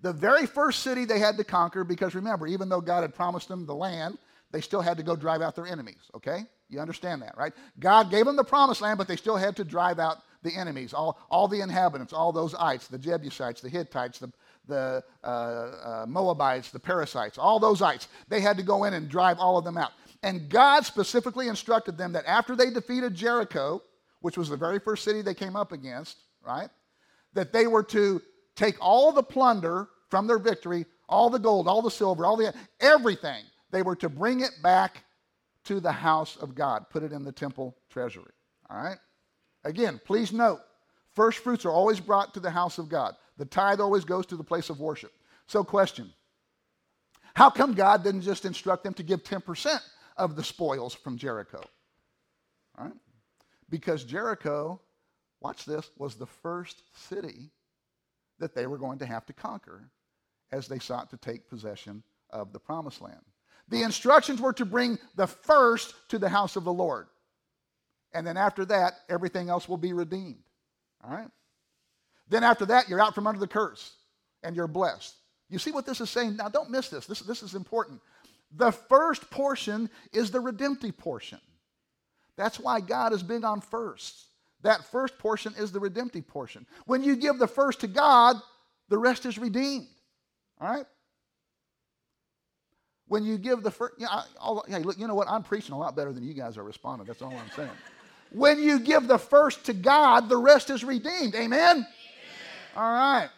the 0.00 0.12
very 0.12 0.46
first 0.46 0.82
city 0.82 1.04
they 1.04 1.18
had 1.18 1.36
to 1.38 1.44
conquer, 1.44 1.84
because 1.84 2.14
remember, 2.14 2.46
even 2.46 2.68
though 2.68 2.80
God 2.80 3.02
had 3.02 3.14
promised 3.14 3.48
them 3.48 3.64
the 3.64 3.74
land, 3.74 4.18
they 4.50 4.60
still 4.60 4.80
had 4.80 4.96
to 4.98 5.02
go 5.02 5.16
drive 5.16 5.42
out 5.42 5.56
their 5.56 5.66
enemies, 5.66 6.10
okay? 6.14 6.46
You 6.68 6.80
understand 6.80 7.22
that, 7.22 7.36
right? 7.36 7.52
God 7.78 8.10
gave 8.10 8.26
them 8.26 8.36
the 8.36 8.44
promised 8.44 8.82
land, 8.82 8.98
but 8.98 9.08
they 9.08 9.16
still 9.16 9.36
had 9.36 9.56
to 9.56 9.64
drive 9.64 9.98
out 9.98 10.18
the 10.42 10.54
enemies, 10.54 10.92
all, 10.92 11.18
all 11.30 11.48
the 11.48 11.60
inhabitants, 11.60 12.12
all 12.12 12.30
those 12.30 12.54
ites, 12.54 12.86
the 12.86 12.98
Jebusites, 12.98 13.60
the 13.60 13.68
Hittites, 13.68 14.18
the, 14.18 14.30
the 14.66 15.02
uh, 15.24 15.26
uh, 15.26 16.06
Moabites, 16.06 16.70
the 16.70 16.78
Parasites, 16.78 17.38
all 17.38 17.58
those 17.58 17.82
ites. 17.82 18.08
They 18.28 18.40
had 18.40 18.56
to 18.58 18.62
go 18.62 18.84
in 18.84 18.94
and 18.94 19.08
drive 19.08 19.38
all 19.38 19.58
of 19.58 19.64
them 19.64 19.76
out. 19.76 19.92
And 20.22 20.48
God 20.48 20.84
specifically 20.84 21.48
instructed 21.48 21.96
them 21.96 22.12
that 22.12 22.26
after 22.26 22.54
they 22.54 22.70
defeated 22.70 23.14
Jericho, 23.14 23.82
which 24.20 24.36
was 24.36 24.48
the 24.48 24.56
very 24.56 24.78
first 24.78 25.04
city 25.04 25.22
they 25.22 25.34
came 25.34 25.56
up 25.56 25.72
against, 25.72 26.18
right? 26.44 26.68
That 27.34 27.52
they 27.52 27.66
were 27.66 27.84
to 27.84 28.20
take 28.56 28.76
all 28.80 29.12
the 29.12 29.22
plunder 29.22 29.88
from 30.08 30.26
their 30.26 30.38
victory, 30.38 30.86
all 31.08 31.30
the 31.30 31.38
gold, 31.38 31.68
all 31.68 31.82
the 31.82 31.90
silver, 31.90 32.26
all 32.26 32.36
the 32.36 32.54
everything. 32.80 33.44
They 33.70 33.82
were 33.82 33.96
to 33.96 34.08
bring 34.08 34.40
it 34.40 34.50
back 34.62 35.04
to 35.68 35.80
the 35.80 35.92
house 35.92 36.36
of 36.36 36.54
God, 36.54 36.88
put 36.88 37.02
it 37.02 37.12
in 37.12 37.24
the 37.24 37.32
temple 37.32 37.76
treasury. 37.90 38.32
All 38.70 38.78
right? 38.78 38.96
Again, 39.64 40.00
please 40.02 40.32
note, 40.32 40.60
first 41.14 41.38
fruits 41.38 41.66
are 41.66 41.70
always 41.70 42.00
brought 42.00 42.32
to 42.34 42.40
the 42.40 42.50
house 42.50 42.78
of 42.78 42.88
God. 42.88 43.14
The 43.36 43.44
tithe 43.44 43.78
always 43.78 44.04
goes 44.04 44.24
to 44.26 44.36
the 44.36 44.44
place 44.44 44.70
of 44.70 44.80
worship. 44.80 45.12
So, 45.46 45.62
question 45.62 46.10
How 47.34 47.50
come 47.50 47.74
God 47.74 48.02
didn't 48.02 48.22
just 48.22 48.46
instruct 48.46 48.82
them 48.82 48.94
to 48.94 49.02
give 49.02 49.22
10% 49.22 49.78
of 50.16 50.36
the 50.36 50.42
spoils 50.42 50.94
from 50.94 51.18
Jericho? 51.18 51.62
All 52.78 52.86
right? 52.86 52.94
Because 53.68 54.04
Jericho, 54.04 54.80
watch 55.40 55.66
this, 55.66 55.90
was 55.98 56.14
the 56.14 56.26
first 56.26 56.82
city 57.10 57.50
that 58.38 58.54
they 58.54 58.66
were 58.66 58.78
going 58.78 59.00
to 59.00 59.06
have 59.06 59.26
to 59.26 59.34
conquer 59.34 59.90
as 60.50 60.66
they 60.66 60.78
sought 60.78 61.10
to 61.10 61.18
take 61.18 61.50
possession 61.50 62.02
of 62.30 62.54
the 62.54 62.58
promised 62.58 63.02
land. 63.02 63.20
The 63.68 63.82
instructions 63.82 64.40
were 64.40 64.52
to 64.54 64.64
bring 64.64 64.98
the 65.16 65.26
first 65.26 65.94
to 66.08 66.18
the 66.18 66.28
house 66.28 66.56
of 66.56 66.64
the 66.64 66.72
Lord. 66.72 67.06
And 68.12 68.26
then 68.26 68.36
after 68.36 68.64
that, 68.66 68.94
everything 69.08 69.50
else 69.50 69.68
will 69.68 69.76
be 69.76 69.92
redeemed. 69.92 70.42
All 71.04 71.10
right? 71.10 71.28
Then 72.28 72.44
after 72.44 72.66
that, 72.66 72.88
you're 72.88 73.00
out 73.00 73.14
from 73.14 73.26
under 73.26 73.40
the 73.40 73.46
curse 73.46 73.92
and 74.42 74.56
you're 74.56 74.68
blessed. 74.68 75.14
You 75.50 75.58
see 75.58 75.72
what 75.72 75.86
this 75.86 76.00
is 76.00 76.10
saying? 76.10 76.36
Now, 76.36 76.48
don't 76.48 76.70
miss 76.70 76.88
this. 76.88 77.06
This, 77.06 77.20
this 77.20 77.42
is 77.42 77.54
important. 77.54 78.00
The 78.56 78.72
first 78.72 79.30
portion 79.30 79.90
is 80.12 80.30
the 80.30 80.40
redemptive 80.40 80.96
portion. 80.96 81.40
That's 82.36 82.58
why 82.60 82.80
God 82.80 83.12
is 83.12 83.22
big 83.22 83.44
on 83.44 83.60
first. 83.60 84.24
That 84.62 84.84
first 84.90 85.18
portion 85.18 85.54
is 85.58 85.72
the 85.72 85.80
redemptive 85.80 86.26
portion. 86.26 86.66
When 86.86 87.02
you 87.02 87.16
give 87.16 87.38
the 87.38 87.46
first 87.46 87.80
to 87.80 87.86
God, 87.86 88.36
the 88.88 88.98
rest 88.98 89.26
is 89.26 89.38
redeemed. 89.38 89.86
All 90.60 90.68
right? 90.68 90.86
When 93.08 93.24
you 93.24 93.38
give 93.38 93.62
the 93.62 93.70
first, 93.70 93.94
you 93.98 94.06
know, 94.06 94.62
hey, 94.68 94.80
look, 94.80 94.98
you 94.98 95.06
know 95.06 95.14
what? 95.14 95.28
I'm 95.28 95.42
preaching 95.42 95.72
a 95.72 95.78
lot 95.78 95.96
better 95.96 96.12
than 96.12 96.22
you 96.22 96.34
guys 96.34 96.58
are 96.58 96.62
responding. 96.62 97.06
That's 97.06 97.22
all 97.22 97.32
I'm 97.32 97.50
saying. 97.56 97.70
when 98.30 98.62
you 98.62 98.78
give 98.78 99.08
the 99.08 99.18
first 99.18 99.64
to 99.66 99.72
God, 99.72 100.28
the 100.28 100.36
rest 100.36 100.70
is 100.70 100.84
redeemed. 100.84 101.34
Amen? 101.34 101.76
Amen? 101.76 101.86
All 102.76 102.92
right. 102.92 103.30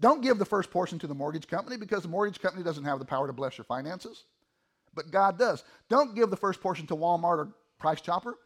Don't 0.00 0.20
give 0.20 0.38
the 0.38 0.44
first 0.44 0.70
portion 0.70 0.98
to 0.98 1.06
the 1.06 1.14
mortgage 1.14 1.46
company 1.46 1.76
because 1.76 2.02
the 2.02 2.08
mortgage 2.08 2.40
company 2.40 2.64
doesn't 2.64 2.84
have 2.84 2.98
the 2.98 3.04
power 3.04 3.28
to 3.28 3.32
bless 3.32 3.56
your 3.56 3.64
finances, 3.64 4.24
but 4.94 5.12
God 5.12 5.38
does. 5.38 5.62
Don't 5.88 6.16
give 6.16 6.28
the 6.28 6.36
first 6.36 6.60
portion 6.60 6.88
to 6.88 6.96
Walmart 6.96 7.38
or 7.38 7.48
Price 7.78 8.00
Chopper 8.00 8.36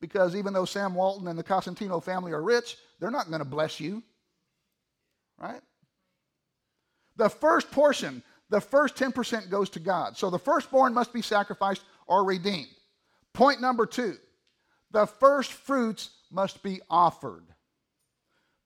because 0.00 0.34
even 0.34 0.52
though 0.52 0.64
Sam 0.64 0.94
Walton 0.94 1.28
and 1.28 1.38
the 1.38 1.44
Cosentino 1.44 2.02
family 2.02 2.32
are 2.32 2.42
rich, 2.42 2.76
they're 2.98 3.12
not 3.12 3.28
going 3.28 3.38
to 3.38 3.44
bless 3.44 3.78
you. 3.78 4.02
Right? 5.38 5.60
The 7.16 7.28
first 7.28 7.70
portion 7.70 8.22
the 8.50 8.60
first 8.60 8.96
10% 8.96 9.50
goes 9.50 9.70
to 9.70 9.80
God. 9.80 10.16
So 10.16 10.30
the 10.30 10.38
firstborn 10.38 10.94
must 10.94 11.12
be 11.12 11.22
sacrificed 11.22 11.82
or 12.06 12.24
redeemed. 12.24 12.68
Point 13.32 13.60
number 13.60 13.86
two 13.86 14.16
the 14.92 15.06
first 15.06 15.52
fruits 15.52 16.10
must 16.30 16.62
be 16.62 16.80
offered. 16.88 17.44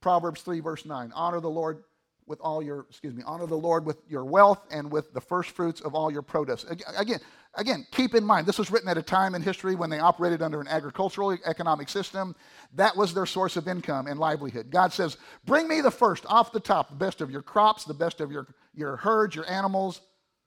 Proverbs 0.00 0.42
3, 0.42 0.60
verse 0.60 0.84
9. 0.84 1.12
Honor 1.14 1.40
the 1.40 1.50
Lord 1.50 1.82
with 2.26 2.40
all 2.40 2.62
your, 2.62 2.86
excuse 2.88 3.14
me, 3.14 3.22
honor 3.26 3.46
the 3.46 3.56
Lord 3.56 3.84
with 3.84 3.96
your 4.08 4.24
wealth 4.24 4.64
and 4.70 4.90
with 4.90 5.12
the 5.12 5.20
first 5.20 5.50
fruits 5.50 5.80
of 5.80 5.94
all 5.94 6.10
your 6.10 6.22
produce. 6.22 6.64
Again, 6.96 7.18
again, 7.54 7.86
keep 7.90 8.14
in 8.14 8.24
mind, 8.24 8.46
this 8.46 8.58
was 8.58 8.70
written 8.70 8.88
at 8.88 8.98
a 8.98 9.02
time 9.02 9.34
in 9.34 9.42
history 9.42 9.74
when 9.74 9.90
they 9.90 9.98
operated 9.98 10.42
under 10.42 10.60
an 10.60 10.68
agricultural 10.68 11.36
economic 11.44 11.88
system. 11.88 12.34
That 12.74 12.96
was 12.96 13.12
their 13.12 13.26
source 13.26 13.56
of 13.56 13.68
income 13.68 14.06
and 14.06 14.18
livelihood. 14.20 14.70
God 14.70 14.92
says, 14.92 15.16
bring 15.44 15.68
me 15.68 15.80
the 15.80 15.90
first, 15.90 16.24
off 16.26 16.52
the 16.52 16.60
top, 16.60 16.90
the 16.90 16.96
best 16.96 17.20
of 17.20 17.30
your 17.30 17.42
crops, 17.42 17.84
the 17.84 17.94
best 17.94 18.20
of 18.20 18.30
your, 18.30 18.46
your 18.74 18.96
herds, 18.96 19.34
your 19.34 19.48
animals, 19.50 20.00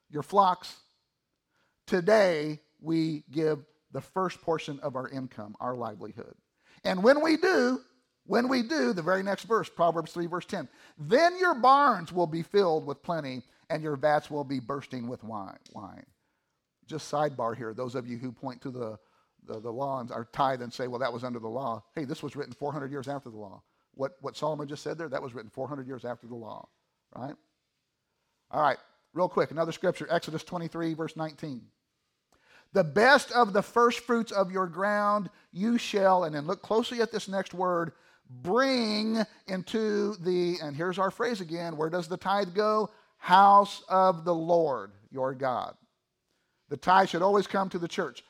your 0.09 0.23
flocks. 0.23 0.75
Today, 1.87 2.59
we 2.79 3.23
give 3.31 3.59
the 3.91 4.01
first 4.01 4.41
portion 4.41 4.79
of 4.81 4.95
our 4.95 5.09
income, 5.09 5.55
our 5.59 5.75
livelihood. 5.75 6.33
And 6.83 7.03
when 7.03 7.21
we 7.21 7.37
do, 7.37 7.79
when 8.25 8.47
we 8.47 8.63
do, 8.63 8.93
the 8.93 9.01
very 9.01 9.23
next 9.23 9.43
verse, 9.43 9.69
Proverbs 9.69 10.13
3, 10.13 10.27
verse 10.27 10.45
10, 10.45 10.67
then 10.97 11.37
your 11.37 11.55
barns 11.55 12.11
will 12.11 12.27
be 12.27 12.41
filled 12.41 12.85
with 12.85 13.03
plenty 13.03 13.43
and 13.69 13.83
your 13.83 13.95
vats 13.95 14.31
will 14.31 14.43
be 14.43 14.59
bursting 14.59 15.07
with 15.07 15.23
wine. 15.23 15.57
wine. 15.73 16.05
Just 16.93 17.11
sidebar 17.11 17.57
here, 17.57 17.73
those 17.73 17.95
of 17.95 18.05
you 18.05 18.19
who 18.19 18.31
point 18.31 18.61
to 18.61 18.69
the, 18.69 18.99
the, 19.47 19.59
the 19.59 19.71
law 19.71 19.99
and 19.99 20.11
are 20.11 20.25
tithe 20.25 20.61
and 20.61 20.71
say, 20.71 20.87
well, 20.87 20.99
that 20.99 21.11
was 21.11 21.23
under 21.23 21.39
the 21.39 21.47
law. 21.47 21.83
Hey, 21.95 22.05
this 22.05 22.21
was 22.21 22.35
written 22.35 22.53
400 22.53 22.91
years 22.91 23.07
after 23.07 23.31
the 23.31 23.37
law. 23.37 23.63
What, 23.95 24.11
what 24.21 24.37
Solomon 24.37 24.67
just 24.67 24.83
said 24.83 24.99
there, 24.99 25.09
that 25.09 25.23
was 25.23 25.33
written 25.33 25.49
400 25.49 25.87
years 25.87 26.05
after 26.05 26.27
the 26.27 26.35
law, 26.35 26.69
right? 27.15 27.33
All 28.51 28.61
right, 28.61 28.77
real 29.11 29.27
quick, 29.27 29.49
another 29.49 29.71
scripture, 29.71 30.05
Exodus 30.07 30.43
23, 30.43 30.93
verse 30.93 31.17
19. 31.17 31.63
The 32.73 32.83
best 32.83 33.31
of 33.31 33.53
the 33.53 33.63
first 33.63 34.01
fruits 34.01 34.31
of 34.31 34.51
your 34.51 34.67
ground 34.67 35.31
you 35.51 35.79
shall, 35.79 36.25
and 36.25 36.35
then 36.35 36.45
look 36.45 36.61
closely 36.61 37.01
at 37.01 37.11
this 37.11 37.27
next 37.27 37.55
word, 37.55 37.93
bring 38.29 39.17
into 39.47 40.15
the, 40.17 40.57
and 40.61 40.75
here's 40.75 40.99
our 40.99 41.09
phrase 41.09 41.41
again 41.41 41.75
where 41.75 41.89
does 41.89 42.07
the 42.07 42.17
tithe 42.17 42.53
go? 42.53 42.91
House 43.17 43.81
of 43.89 44.25
the 44.25 44.35
Lord 44.35 44.91
your 45.09 45.33
God. 45.33 45.73
The 46.69 46.77
tithe 46.77 47.09
should 47.09 47.21
always 47.21 47.47
come 47.47 47.69
to 47.69 47.79
the 47.79 47.87
church. 47.87 48.23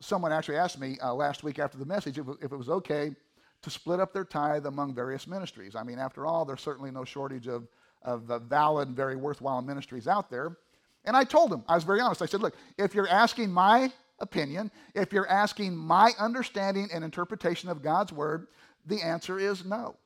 Someone 0.00 0.32
actually 0.32 0.56
asked 0.56 0.78
me 0.80 0.98
uh, 1.02 1.14
last 1.14 1.42
week 1.42 1.58
after 1.58 1.78
the 1.78 1.84
message 1.84 2.18
if, 2.18 2.26
if 2.42 2.52
it 2.52 2.56
was 2.56 2.68
okay 2.68 3.14
to 3.62 3.70
split 3.70 4.00
up 4.00 4.12
their 4.12 4.24
tithe 4.24 4.66
among 4.66 4.94
various 4.94 5.26
ministries. 5.26 5.76
I 5.76 5.82
mean, 5.82 5.98
after 5.98 6.26
all, 6.26 6.44
there's 6.44 6.62
certainly 6.62 6.90
no 6.90 7.04
shortage 7.04 7.46
of, 7.46 7.68
of 8.02 8.22
valid, 8.48 8.90
very 8.90 9.16
worthwhile 9.16 9.60
ministries 9.60 10.08
out 10.08 10.30
there. 10.30 10.56
And 11.04 11.16
I 11.16 11.24
told 11.24 11.52
him, 11.52 11.62
I 11.68 11.74
was 11.74 11.84
very 11.84 12.00
honest. 12.00 12.22
I 12.22 12.26
said, 12.26 12.40
look, 12.40 12.54
if 12.78 12.94
you're 12.94 13.08
asking 13.08 13.50
my 13.52 13.92
opinion, 14.18 14.70
if 14.94 15.12
you're 15.12 15.28
asking 15.28 15.76
my 15.76 16.12
understanding 16.18 16.88
and 16.92 17.04
interpretation 17.04 17.68
of 17.68 17.82
God's 17.82 18.12
word, 18.12 18.46
the 18.86 19.00
answer 19.02 19.38
is 19.38 19.64
no. 19.64 19.96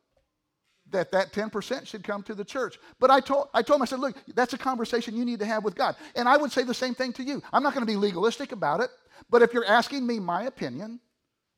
That 0.91 1.11
that 1.13 1.33
10% 1.33 1.87
should 1.87 2.05
come 2.05 2.23
to 2.25 2.35
the 2.35 2.45
church. 2.45 2.79
But 3.01 3.11
I 3.11 3.21
told, 3.21 3.49
I 3.55 3.63
told 3.63 3.79
him, 3.79 3.83
I 3.83 3.87
said, 3.87 4.01
look, 4.01 4.17
that's 4.35 4.53
a 4.53 4.59
conversation 4.59 5.17
you 5.17 5.25
need 5.25 5.41
to 5.41 5.47
have 5.47 5.65
with 5.65 5.75
God. 5.75 5.97
And 6.15 6.29
I 6.29 6.37
would 6.37 6.53
say 6.53 6.63
the 6.63 6.75
same 6.75 6.95
thing 6.95 7.13
to 7.15 7.23
you. 7.23 7.43
I'm 7.53 7.63
not 7.63 7.75
going 7.75 7.85
to 7.85 7.91
be 7.91 7.97
legalistic 7.97 8.53
about 8.53 8.81
it, 8.81 8.91
but 9.31 9.43
if 9.43 9.53
you're 9.53 9.65
asking 9.65 10.07
me 10.07 10.21
my 10.21 10.45
opinion, 10.45 11.01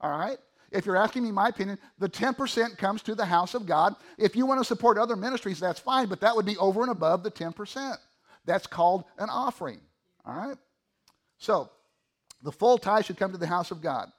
all 0.00 0.16
right, 0.16 0.38
if 0.71 0.85
you're 0.87 0.97
asking 0.97 1.23
me 1.23 1.33
my 1.33 1.49
opinion, 1.49 1.78
the 1.99 2.09
10% 2.09 2.76
comes 2.76 3.02
to 3.02 3.14
the 3.14 3.25
house 3.25 3.54
of 3.54 3.66
God. 3.66 3.95
If 4.18 4.37
you 4.37 4.47
want 4.47 4.61
to 4.61 4.64
support 4.64 4.99
other 4.99 5.16
ministries, 5.16 5.61
that's 5.61 5.80
fine, 5.80 6.09
but 6.09 6.21
that 6.21 6.35
would 6.35 6.47
be 6.47 6.56
over 6.59 6.83
and 6.83 6.90
above 6.90 7.23
the 7.23 7.30
10%. 7.30 7.97
That's 8.45 8.66
called 8.66 9.04
an 9.18 9.28
offering. 9.30 9.80
All 10.25 10.35
right? 10.35 10.56
So, 11.38 11.71
the 12.42 12.52
full 12.52 12.78
tithe 12.78 13.04
should 13.04 13.16
come 13.16 13.33
to 13.33 13.38
the 13.38 13.47
house 13.47 13.71
of 13.71 13.80
God. 13.80 14.11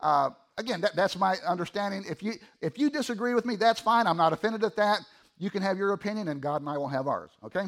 Uh, 0.00 0.30
again, 0.58 0.80
that, 0.80 0.96
that's 0.96 1.16
my 1.16 1.36
understanding. 1.46 2.04
If 2.08 2.22
you, 2.22 2.34
if 2.60 2.78
you 2.78 2.90
disagree 2.90 3.34
with 3.34 3.44
me, 3.44 3.56
that's 3.56 3.80
fine. 3.80 4.06
I'm 4.06 4.16
not 4.16 4.32
offended 4.32 4.64
at 4.64 4.76
that. 4.76 5.00
You 5.38 5.50
can 5.50 5.62
have 5.62 5.76
your 5.76 5.92
opinion, 5.92 6.28
and 6.28 6.40
God 6.40 6.62
and 6.62 6.70
I 6.70 6.78
will 6.78 6.88
have 6.88 7.06
ours, 7.08 7.30
okay? 7.44 7.64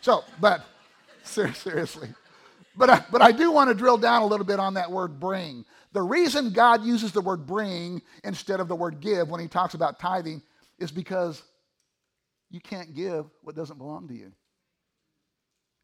So, 0.00 0.24
but 0.40 0.64
seriously. 1.22 2.08
But 2.76 2.88
I, 2.88 3.04
but 3.10 3.20
I 3.20 3.32
do 3.32 3.50
want 3.50 3.68
to 3.68 3.74
drill 3.74 3.98
down 3.98 4.22
a 4.22 4.26
little 4.26 4.46
bit 4.46 4.58
on 4.58 4.74
that 4.74 4.90
word 4.90 5.20
bring. 5.20 5.64
The 5.92 6.02
reason 6.02 6.52
God 6.52 6.84
uses 6.84 7.12
the 7.12 7.20
word 7.20 7.46
bring 7.46 8.00
instead 8.24 8.60
of 8.60 8.68
the 8.68 8.76
word 8.76 9.00
give 9.00 9.28
when 9.28 9.40
he 9.40 9.48
talks 9.48 9.74
about 9.74 9.98
tithing 9.98 10.40
is 10.78 10.90
because 10.90 11.42
you 12.48 12.60
can't 12.60 12.94
give 12.94 13.26
what 13.42 13.54
doesn't 13.54 13.76
belong 13.76 14.08
to 14.08 14.14
you. 14.14 14.32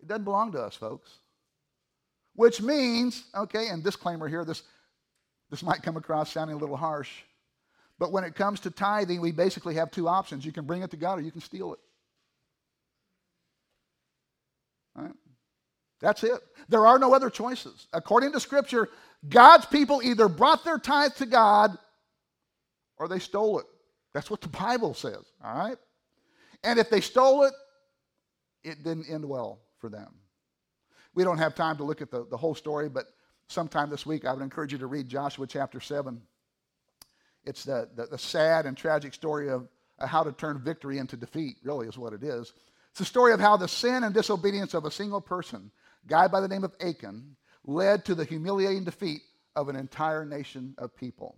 It 0.00 0.08
doesn't 0.08 0.24
belong 0.24 0.52
to 0.52 0.62
us, 0.62 0.74
folks. 0.74 1.10
Which 2.34 2.60
means, 2.60 3.24
okay, 3.34 3.68
and 3.68 3.82
disclaimer 3.82 4.28
here, 4.28 4.44
this 4.44 4.62
this 5.50 5.62
might 5.62 5.82
come 5.82 5.96
across 5.96 6.32
sounding 6.32 6.56
a 6.56 6.58
little 6.58 6.76
harsh, 6.76 7.10
but 7.98 8.12
when 8.12 8.24
it 8.24 8.34
comes 8.34 8.60
to 8.60 8.70
tithing, 8.70 9.20
we 9.20 9.32
basically 9.32 9.74
have 9.76 9.90
two 9.90 10.08
options. 10.08 10.44
You 10.44 10.52
can 10.52 10.66
bring 10.66 10.82
it 10.82 10.90
to 10.90 10.96
God 10.96 11.18
or 11.18 11.22
you 11.22 11.30
can 11.30 11.40
steal 11.40 11.72
it. 11.72 11.78
Right? 14.94 15.12
That's 16.00 16.24
it. 16.24 16.40
There 16.68 16.86
are 16.86 16.98
no 16.98 17.14
other 17.14 17.30
choices. 17.30 17.86
According 17.92 18.32
to 18.32 18.40
Scripture, 18.40 18.88
God's 19.28 19.66
people 19.66 20.02
either 20.02 20.28
brought 20.28 20.64
their 20.64 20.78
tithe 20.78 21.14
to 21.14 21.26
God 21.26 21.76
or 22.98 23.08
they 23.08 23.18
stole 23.18 23.58
it. 23.58 23.66
That's 24.12 24.30
what 24.30 24.40
the 24.40 24.48
Bible 24.48 24.94
says, 24.94 25.22
all 25.44 25.56
right? 25.56 25.76
And 26.64 26.78
if 26.78 26.90
they 26.90 27.00
stole 27.00 27.44
it, 27.44 27.52
it 28.64 28.82
didn't 28.82 29.06
end 29.10 29.24
well 29.26 29.60
for 29.78 29.88
them. 29.88 30.14
We 31.14 31.24
don't 31.24 31.38
have 31.38 31.54
time 31.54 31.76
to 31.78 31.84
look 31.84 32.02
at 32.02 32.10
the, 32.10 32.26
the 32.26 32.36
whole 32.36 32.54
story, 32.54 32.88
but 32.88 33.06
sometime 33.48 33.90
this 33.90 34.06
week, 34.06 34.24
I 34.24 34.32
would 34.32 34.42
encourage 34.42 34.72
you 34.72 34.78
to 34.78 34.86
read 34.86 35.08
Joshua 35.08 35.46
chapter 35.46 35.80
7. 35.80 36.20
It's 37.44 37.64
the, 37.64 37.88
the, 37.94 38.06
the 38.06 38.18
sad 38.18 38.66
and 38.66 38.76
tragic 38.76 39.14
story 39.14 39.48
of 39.50 39.68
how 39.98 40.22
to 40.22 40.32
turn 40.32 40.58
victory 40.58 40.98
into 40.98 41.16
defeat, 41.16 41.56
really, 41.62 41.86
is 41.86 41.96
what 41.96 42.12
it 42.12 42.22
is. 42.22 42.52
It's 42.90 42.98
the 42.98 43.04
story 43.04 43.32
of 43.32 43.40
how 43.40 43.56
the 43.56 43.68
sin 43.68 44.04
and 44.04 44.14
disobedience 44.14 44.74
of 44.74 44.84
a 44.84 44.90
single 44.90 45.20
person, 45.20 45.70
a 46.04 46.08
guy 46.08 46.28
by 46.28 46.40
the 46.40 46.48
name 46.48 46.64
of 46.64 46.74
Achan, 46.80 47.36
led 47.64 48.04
to 48.06 48.14
the 48.14 48.24
humiliating 48.24 48.84
defeat 48.84 49.22
of 49.54 49.68
an 49.68 49.76
entire 49.76 50.24
nation 50.24 50.74
of 50.78 50.96
people. 50.96 51.36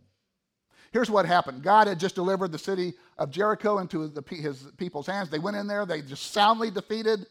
Here's 0.92 1.10
what 1.10 1.26
happened 1.26 1.62
God 1.62 1.86
had 1.86 2.00
just 2.00 2.14
delivered 2.14 2.52
the 2.52 2.58
city 2.58 2.94
of 3.18 3.30
Jericho 3.30 3.78
into 3.78 4.08
the, 4.08 4.22
his 4.34 4.66
people's 4.76 5.06
hands. 5.06 5.30
They 5.30 5.38
went 5.38 5.56
in 5.56 5.66
there, 5.66 5.84
they 5.84 6.02
just 6.02 6.32
soundly 6.32 6.70
defeated 6.70 7.26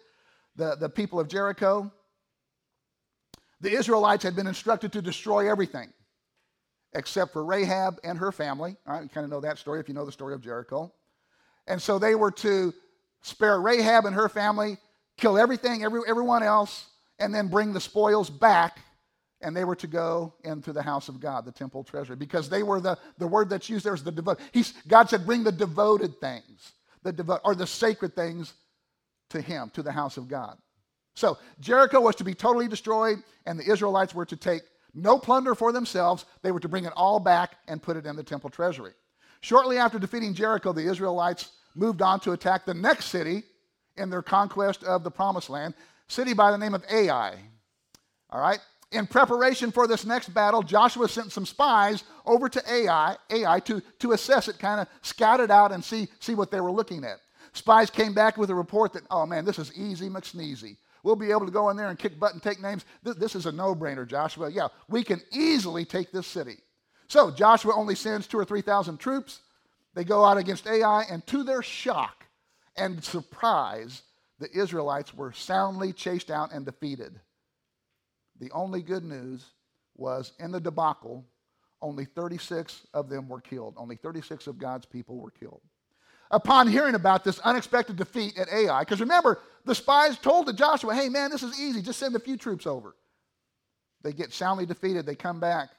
the, 0.56 0.76
the 0.76 0.90
people 0.90 1.20
of 1.20 1.28
Jericho. 1.28 1.92
The 3.62 3.72
Israelites 3.72 4.24
had 4.24 4.36
been 4.36 4.48
instructed 4.48 4.92
to 4.94 5.02
destroy 5.02 5.50
everything 5.50 5.92
except 6.94 7.34
for 7.34 7.44
Rahab 7.46 8.00
and 8.04 8.18
her 8.18 8.32
family. 8.32 8.76
All 8.88 8.94
right, 8.94 9.04
you 9.04 9.10
kind 9.10 9.24
of 9.24 9.30
know 9.30 9.40
that 9.42 9.58
story 9.58 9.80
if 9.80 9.88
you 9.88 9.94
know 9.94 10.06
the 10.06 10.12
story 10.12 10.34
of 10.34 10.42
Jericho. 10.42 10.92
And 11.68 11.82
so 11.82 12.00
they 12.00 12.16
were 12.16 12.32
to 12.32 12.74
spare 13.22 13.60
Rahab 13.60 14.06
and 14.06 14.16
her 14.16 14.30
family, 14.30 14.78
kill 15.18 15.38
everything, 15.38 15.84
every, 15.84 16.02
everyone 16.08 16.44
else, 16.44 16.88
and 17.20 17.34
then 17.34 17.48
bring 17.48 17.74
the 17.74 17.82
spoils 17.82 18.30
back. 18.30 18.80
And 19.42 19.56
they 19.56 19.66
were 19.66 19.76
to 19.76 19.88
go 19.88 20.34
into 20.44 20.74
the 20.74 20.82
house 20.82 21.10
of 21.10 21.20
God, 21.20 21.46
the 21.46 21.52
temple 21.52 21.84
treasury, 21.84 22.16
because 22.16 22.50
they 22.50 22.64
were 22.64 22.82
the, 22.82 22.98
the 23.20 23.28
word 23.28 23.50
that's 23.50 23.70
used 23.70 23.86
there 23.86 23.94
is 23.94 24.04
the 24.04 24.12
devoted. 24.12 24.44
He's, 24.52 24.74
God 24.88 25.10
said, 25.10 25.28
bring 25.28 25.44
the 25.44 25.52
devoted 25.52 26.20
things, 26.20 26.72
the 27.04 27.14
devo- 27.14 27.42
or 27.44 27.54
the 27.54 27.68
sacred 27.68 28.16
things 28.16 28.54
to 29.30 29.40
Him, 29.40 29.70
to 29.76 29.84
the 29.84 29.92
house 29.92 30.18
of 30.18 30.28
God. 30.28 30.58
So 31.18 31.40
Jericho 31.60 32.00
was 32.00 32.16
to 32.18 32.24
be 32.24 32.36
totally 32.36 32.68
destroyed, 32.68 33.24
and 33.48 33.60
the 33.60 33.72
Israelites 33.72 34.14
were 34.14 34.28
to 34.28 34.36
take 34.36 34.62
no 34.94 35.18
plunder 35.18 35.56
for 35.56 35.72
themselves. 35.72 36.26
They 36.44 36.52
were 36.52 36.60
to 36.60 36.68
bring 36.68 36.86
it 36.86 36.94
all 36.96 37.20
back 37.20 37.56
and 37.68 37.82
put 37.82 37.98
it 37.98 38.06
in 38.06 38.16
the 38.16 38.22
temple 38.22 38.52
treasury. 38.52 38.92
Shortly 39.42 39.80
after 39.80 39.98
defeating 39.98 40.36
Jericho, 40.36 40.74
the 40.74 40.88
Israelites 40.88 41.54
moved 41.74 42.04
on 42.04 42.20
to 42.20 42.34
attack 42.34 42.68
the 42.68 42.76
next 42.76 43.06
city 43.06 43.42
in 43.98 44.12
their 44.12 44.22
conquest 44.22 44.84
of 44.84 45.04
the 45.04 45.10
promised 45.10 45.50
land, 45.50 45.74
city 46.08 46.36
by 46.36 46.52
the 46.52 46.58
name 46.58 46.76
of 46.76 46.86
Ai. 46.88 47.34
All 48.30 48.40
right? 48.40 48.60
In 48.92 49.08
preparation 49.08 49.72
for 49.72 49.88
this 49.88 50.06
next 50.06 50.36
battle, 50.36 50.62
Joshua 50.62 51.10
sent 51.10 51.32
some 51.32 51.48
spies 51.48 52.04
over 52.28 52.48
to 52.48 52.62
Ai, 52.72 53.18
Ai 53.32 53.60
to, 53.62 53.82
to 54.00 54.12
assess 54.12 54.50
it, 54.50 54.60
kind 54.60 54.80
of 54.80 54.88
scout 55.02 55.40
it 55.40 55.50
out 55.50 55.72
and 55.72 55.84
see, 55.84 56.10
see 56.20 56.36
what 56.36 56.52
they 56.52 56.62
were 56.62 56.72
looking 56.72 57.04
at. 57.04 57.18
Spies 57.54 57.90
came 57.90 58.14
back 58.14 58.38
with 58.38 58.52
a 58.52 58.56
report 58.56 58.94
that, 58.94 59.02
oh 59.10 59.26
man, 59.26 59.46
this 59.46 59.58
is 59.58 59.76
easy 59.76 60.10
McSneezy. 60.10 60.78
We'll 61.08 61.16
be 61.16 61.32
able 61.32 61.46
to 61.46 61.54
go 61.54 61.70
in 61.70 61.78
there 61.78 61.88
and 61.88 61.98
kick 61.98 62.20
butt 62.20 62.34
and 62.34 62.44
take 62.44 62.62
names. 62.62 62.84
This, 63.02 63.16
this 63.16 63.36
is 63.36 63.46
a 63.46 63.52
no 63.54 63.74
brainer, 63.74 64.06
Joshua. 64.06 64.52
Yeah, 64.52 64.68
we 64.90 65.06
can 65.06 65.22
easily 65.32 65.86
take 65.86 66.12
this 66.12 66.28
city. 66.28 66.58
So 67.08 67.32
Joshua 67.32 67.74
only 67.74 67.96
sends 67.96 68.28
two 68.28 68.38
or 68.38 68.44
3,000 68.44 68.98
troops. 68.98 69.40
They 69.94 70.04
go 70.04 70.26
out 70.26 70.38
against 70.38 70.68
Ai, 70.68 71.06
and 71.10 71.26
to 71.28 71.46
their 71.46 71.62
shock 71.62 72.26
and 72.76 73.02
surprise, 73.02 74.02
the 74.40 74.50
Israelites 74.52 75.14
were 75.14 75.32
soundly 75.32 75.94
chased 75.94 76.30
out 76.30 76.52
and 76.52 76.66
defeated. 76.66 77.18
The 78.42 78.52
only 78.52 78.82
good 78.82 79.06
news 79.06 79.46
was 79.96 80.34
in 80.40 80.52
the 80.52 80.60
debacle, 80.60 81.24
only 81.82 82.04
36 82.04 82.86
of 82.94 83.08
them 83.08 83.30
were 83.30 83.40
killed. 83.40 83.76
Only 83.78 83.96
36 83.96 84.46
of 84.48 84.58
God's 84.58 84.86
people 84.86 85.16
were 85.20 85.32
killed 85.32 85.62
upon 86.32 86.68
hearing 86.68 86.96
about 86.96 87.24
this 87.24 87.40
unexpected 87.40 87.96
defeat 87.96 88.38
at 88.38 88.50
Ai. 88.52 88.82
Because 88.82 89.00
remember, 89.00 89.40
the 89.68 89.76
spies 89.76 90.18
told 90.18 90.48
to 90.48 90.54
Joshua, 90.54 90.96
hey, 90.96 91.10
man, 91.10 91.30
this 91.30 91.44
is 91.44 91.60
easy. 91.60 91.82
Just 91.82 92.00
send 92.00 92.16
a 92.16 92.20
few 92.20 92.38
troops 92.38 92.66
over. 92.66 92.96
They 94.02 94.14
get 94.14 94.34
soundly 94.34 94.66
defeated. 94.66 95.06
They 95.06 95.16
come 95.16 95.40
back. 95.40 95.70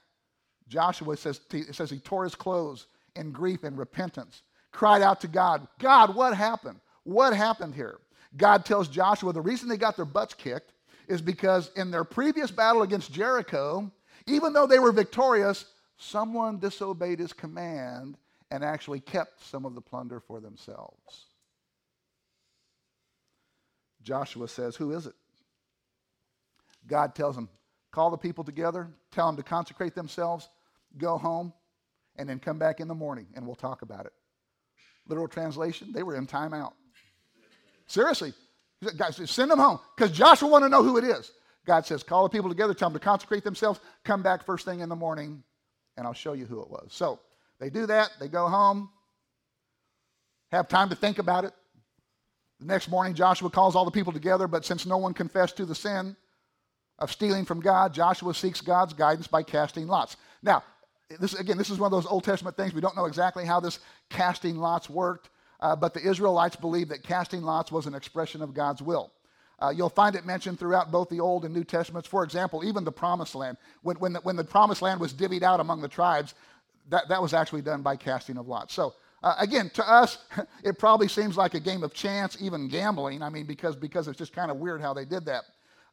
Joshua 0.69 1.17
says, 1.17 1.41
says 1.73 1.91
he 1.91 1.99
tore 1.99 2.25
his 2.25 2.35
clothes 2.35 2.87
in 3.17 3.33
grief 3.33 3.65
and 3.65 3.77
repentance, 3.77 4.43
cried 4.71 5.03
out 5.03 5.21
to 5.23 5.29
God, 5.29 5.67
God, 5.79 6.15
what 6.15 6.37
happened? 6.37 6.79
What 7.05 7.35
happened 7.35 7.75
here? 7.75 7.99
God 8.37 8.65
tells 8.65 8.89
Joshua 8.89 9.33
the 9.33 9.41
reason 9.41 9.69
they 9.69 9.79
got 9.79 9.97
their 9.97 10.05
butts 10.05 10.35
kicked 10.35 10.75
is 11.09 11.23
because 11.23 11.71
in 11.75 11.91
their 11.91 12.05
previous 12.05 12.51
battle 12.51 12.83
against 12.83 13.13
Jericho, 13.13 13.91
even 14.27 14.53
though 14.53 14.67
they 14.67 14.79
were 14.79 14.93
victorious, 14.93 15.65
someone 15.97 16.59
disobeyed 16.59 17.19
his 17.19 17.33
command 17.33 18.19
and 18.51 18.63
actually 18.63 19.01
kept 19.01 19.43
some 19.43 19.65
of 19.65 19.75
the 19.75 19.81
plunder 19.81 20.21
for 20.21 20.41
themselves. 20.41 21.28
Joshua 24.09 24.49
says, 24.49 24.75
Who 24.75 24.93
is 24.93 25.07
it? 25.07 25.13
God 26.87 27.15
tells 27.15 27.37
him, 27.37 27.51
Call 27.91 28.11
the 28.11 28.17
people 28.17 28.43
together, 28.43 28.89
tell 29.13 29.27
them 29.27 29.37
to 29.37 29.43
consecrate 29.43 29.95
themselves, 29.95 30.49
go 30.97 31.19
home, 31.19 31.53
and 32.17 32.27
then 32.27 32.39
come 32.39 32.59
back 32.59 32.81
in 32.81 32.89
the 32.89 32.95
morning 32.95 33.27
and 33.35 33.47
we'll 33.47 33.55
talk 33.55 33.83
about 33.83 34.07
it. 34.07 34.13
Literal 35.07 35.29
translation, 35.29 35.93
they 35.93 36.03
were 36.03 36.17
in 36.17 36.27
timeout. 36.27 36.73
Seriously. 37.87 38.33
Guys, 38.97 39.21
send 39.31 39.51
them 39.51 39.59
home 39.59 39.79
because 39.97 40.11
Joshua 40.17 40.49
want 40.49 40.65
to 40.65 40.69
know 40.69 40.83
who 40.83 40.97
it 40.97 41.05
is. 41.05 41.33
God 41.67 41.85
says, 41.85 42.03
call 42.03 42.23
the 42.23 42.29
people 42.31 42.49
together, 42.49 42.73
tell 42.73 42.89
them 42.89 42.99
to 42.99 43.05
consecrate 43.05 43.45
themselves, 43.45 43.79
come 44.05 44.23
back 44.23 44.47
first 44.47 44.65
thing 44.65 44.81
in 44.81 44.89
the 44.89 44.97
morning, 44.97 45.43
and 45.97 46.07
I'll 46.07 46.15
show 46.15 46.33
you 46.33 46.47
who 46.47 46.63
it 46.63 46.71
was. 46.71 46.89
So 46.91 47.21
they 47.61 47.69
do 47.69 47.87
that, 47.87 48.11
they 48.21 48.29
go 48.29 48.49
home, 48.49 48.89
have 50.51 50.69
time 50.69 50.89
to 50.91 50.97
think 50.97 51.19
about 51.19 51.45
it. 51.45 51.53
The 52.61 52.67
next 52.67 52.89
morning, 52.89 53.15
Joshua 53.15 53.51
calls 53.51 53.77
all 53.77 53.85
the 53.85 53.91
people 53.91 54.13
together, 54.13 54.49
but 54.49 54.65
since 54.65 54.85
no 54.85 54.97
one 54.97 55.15
confessed 55.15 55.57
to 55.59 55.65
the 55.65 55.75
sin 55.75 56.17
of 56.99 57.13
stealing 57.13 57.45
from 57.45 57.61
God, 57.61 57.95
Joshua 57.95 58.35
seeks 58.35 58.61
God's 58.61 58.93
guidance 58.93 59.29
by 59.29 59.45
casting 59.45 59.87
lots. 59.87 60.17
Now, 60.43 60.65
this, 61.21 61.35
again, 61.35 61.57
this 61.57 61.71
is 61.71 61.79
one 61.79 61.87
of 61.87 61.93
those 61.93 62.11
Old 62.11 62.25
Testament 62.25 62.57
things. 62.57 62.75
We 62.75 62.81
don't 62.81 62.97
know 62.97 63.07
exactly 63.07 63.45
how 63.45 63.61
this 63.61 63.79
casting 64.11 64.59
lots 64.59 64.91
worked, 64.91 65.31
uh, 65.61 65.77
but 65.77 65.95
the 65.95 66.07
Israelites 66.07 66.57
believed 66.57 66.91
that 66.91 67.03
casting 67.03 67.43
lots 67.43 67.71
was 67.71 67.87
an 67.87 67.95
expression 67.95 68.43
of 68.43 68.55
God's 68.55 68.83
will. 68.83 69.13
Uh, 69.61 69.71
you'll 69.71 69.89
find 69.89 70.15
it 70.15 70.27
mentioned 70.27 70.59
throughout 70.59 70.93
both 70.93 71.09
the 71.09 71.21
Old 71.21 71.45
and 71.45 71.55
New 71.55 71.65
Testaments. 71.65 72.09
For 72.09 72.23
example, 72.23 72.65
even 72.65 72.85
the 72.85 72.93
Promised 72.93 73.35
Land. 73.35 73.57
When, 73.83 73.97
when, 73.97 74.13
the, 74.13 74.21
when 74.21 74.37
the 74.37 74.45
Promised 74.45 74.83
Land 74.83 75.01
was 75.01 75.13
divvied 75.13 75.43
out 75.43 75.61
among 75.61 75.81
the 75.81 75.89
tribes, 75.89 76.35
that, 76.91 77.09
that 77.09 77.23
was 77.23 77.35
actually 77.35 77.63
done 77.63 77.83
by 77.83 77.97
casting 77.97 78.37
of 78.37 78.47
lots. 78.47 78.75
So, 78.75 78.95
uh, 79.23 79.35
again, 79.39 79.71
to 79.75 79.89
us, 79.89 80.19
it 80.65 80.79
probably 80.79 81.09
seems 81.09 81.37
like 81.37 81.55
a 81.55 81.61
game 81.61 81.83
of 81.83 81.93
chance, 81.93 82.37
even 82.41 82.69
gambling. 82.69 83.23
I 83.23 83.31
mean, 83.31 83.47
because, 83.47 83.77
because 83.77 84.09
it's 84.09 84.19
just 84.19 84.33
kind 84.33 84.51
of 84.51 84.59
weird 84.59 84.81
how 84.81 84.95
they 84.95 85.05
did 85.05 85.25
that. 85.27 85.45